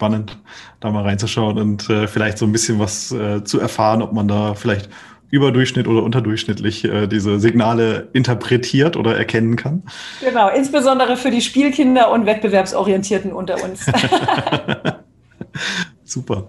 spannend, 0.02 0.36
da 0.80 0.90
mal 0.90 1.04
reinzuschauen 1.04 1.60
und 1.60 1.88
äh, 1.92 2.08
vielleicht 2.08 2.40
so 2.40 2.48
ein 2.48 2.52
bisschen 2.52 2.80
was 2.80 3.12
äh, 3.12 3.44
zu 3.44 3.60
erfahren, 3.60 4.02
ob 4.02 4.14
man 4.14 4.28
da 4.28 4.56
vielleicht 4.56 4.90
überdurchschnitt 5.30 5.88
oder 5.88 6.02
unterdurchschnittlich 6.02 6.86
äh, 6.86 7.06
diese 7.06 7.40
Signale 7.40 8.10
interpretiert 8.14 8.98
oder 8.98 9.16
erkennen 9.16 9.58
kann. 9.58 9.84
Genau, 10.20 10.50
insbesondere 10.50 11.18
für 11.18 11.30
die 11.30 11.42
Spielkinder 11.42 12.12
und 12.12 12.26
Wettbewerbsorientierten 12.26 13.32
unter 13.32 13.64
uns. 13.64 13.86
Super. 16.04 16.48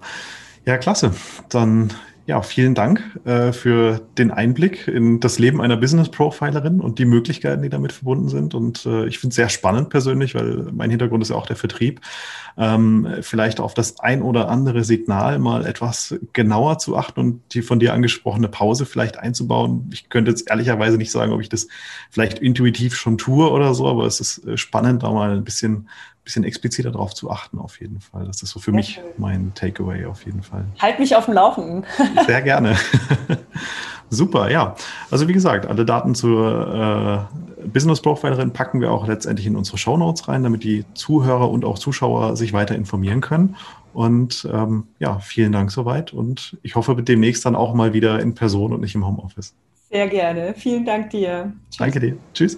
Ja, 0.65 0.79
klasse. 0.79 1.11
Dann 1.49 1.93
Ja, 2.25 2.41
vielen 2.41 2.73
Dank 2.73 3.03
äh, 3.25 3.51
für 3.51 3.99
den 4.17 4.31
Einblick 4.31 4.87
in 4.87 5.19
das 5.19 5.39
Leben 5.39 5.59
einer 5.59 5.75
Business 5.75 6.07
Profilerin 6.07 6.79
und 6.79 6.97
die 6.97 7.03
Möglichkeiten, 7.03 7.61
die 7.63 7.69
damit 7.69 7.91
verbunden 7.91 8.29
sind. 8.29 8.55
Und 8.55 8.85
äh, 8.85 9.05
ich 9.07 9.19
finde 9.19 9.31
es 9.31 9.35
sehr 9.35 9.49
spannend 9.49 9.89
persönlich, 9.89 10.33
weil 10.33 10.69
mein 10.71 10.89
Hintergrund 10.89 11.21
ist 11.21 11.31
ja 11.31 11.35
auch 11.35 11.47
der 11.47 11.57
Vertrieb. 11.57 11.99
Ähm, 12.55 13.15
vielleicht 13.19 13.59
auf 13.59 13.73
das 13.73 13.99
ein 13.99 14.21
oder 14.21 14.47
andere 14.47 14.85
Signal 14.85 15.37
mal 15.37 15.65
etwas 15.65 16.15
genauer 16.31 16.77
zu 16.77 16.95
achten 16.95 17.19
und 17.19 17.41
die 17.53 17.61
von 17.61 17.79
dir 17.79 17.93
angesprochene 17.93 18.47
Pause 18.47 18.85
vielleicht 18.85 19.19
einzubauen. 19.19 19.89
Ich 19.91 20.07
könnte 20.07 20.31
jetzt 20.31 20.49
ehrlicherweise 20.49 20.97
nicht 20.97 21.11
sagen, 21.11 21.33
ob 21.33 21.41
ich 21.41 21.49
das 21.49 21.67
vielleicht 22.09 22.39
intuitiv 22.39 22.95
schon 22.95 23.17
tue 23.17 23.51
oder 23.51 23.73
so, 23.73 23.85
aber 23.85 24.05
es 24.05 24.21
ist 24.21 24.47
äh, 24.47 24.55
spannend, 24.55 25.03
da 25.03 25.11
mal 25.11 25.31
ein 25.31 25.43
bisschen 25.43 25.89
bisschen 26.23 26.43
expliziter 26.43 26.91
darauf 26.91 27.13
zu 27.13 27.29
achten, 27.29 27.59
auf 27.59 27.79
jeden 27.79 27.99
Fall. 27.99 28.25
Das 28.25 28.41
ist 28.41 28.51
so 28.51 28.59
für 28.59 28.71
Sehr 28.71 28.75
mich 28.75 28.89
schön. 28.95 29.03
mein 29.17 29.53
Takeaway 29.53 30.05
auf 30.05 30.25
jeden 30.25 30.41
Fall. 30.43 30.65
Halt 30.79 30.99
mich 30.99 31.15
auf 31.15 31.25
dem 31.25 31.33
Laufenden. 31.33 31.85
Sehr 32.25 32.41
gerne. 32.41 32.77
Super, 34.09 34.51
ja. 34.51 34.75
Also 35.09 35.27
wie 35.27 35.33
gesagt, 35.33 35.65
alle 35.65 35.85
Daten 35.85 36.13
zur 36.15 37.27
äh, 37.63 37.67
Business 37.67 38.01
Profilerin 38.01 38.53
packen 38.53 38.79
wir 38.79 38.91
auch 38.91 39.07
letztendlich 39.07 39.47
in 39.47 39.55
unsere 39.55 39.77
Show 39.77 39.97
Notes 39.97 40.27
rein, 40.27 40.43
damit 40.43 40.63
die 40.63 40.85
Zuhörer 40.93 41.49
und 41.49 41.65
auch 41.65 41.79
Zuschauer 41.79 42.35
sich 42.35 42.53
weiter 42.53 42.75
informieren 42.75 43.21
können. 43.21 43.55
Und 43.93 44.47
ähm, 44.51 44.87
ja, 44.99 45.19
vielen 45.19 45.51
Dank 45.51 45.71
soweit 45.71 46.13
und 46.13 46.57
ich 46.63 46.75
hoffe 46.75 46.95
demnächst 46.95 47.45
dann 47.45 47.55
auch 47.55 47.73
mal 47.73 47.93
wieder 47.93 48.19
in 48.19 48.33
Person 48.33 48.73
und 48.73 48.81
nicht 48.81 48.95
im 48.95 49.05
Homeoffice. 49.05 49.53
Sehr 49.91 50.07
gerne. 50.07 50.55
Vielen 50.57 50.85
Dank 50.85 51.11
dir. 51.11 51.53
Tschüss. 51.69 51.77
Danke 51.77 51.99
dir. 51.99 52.17
Tschüss. 52.33 52.57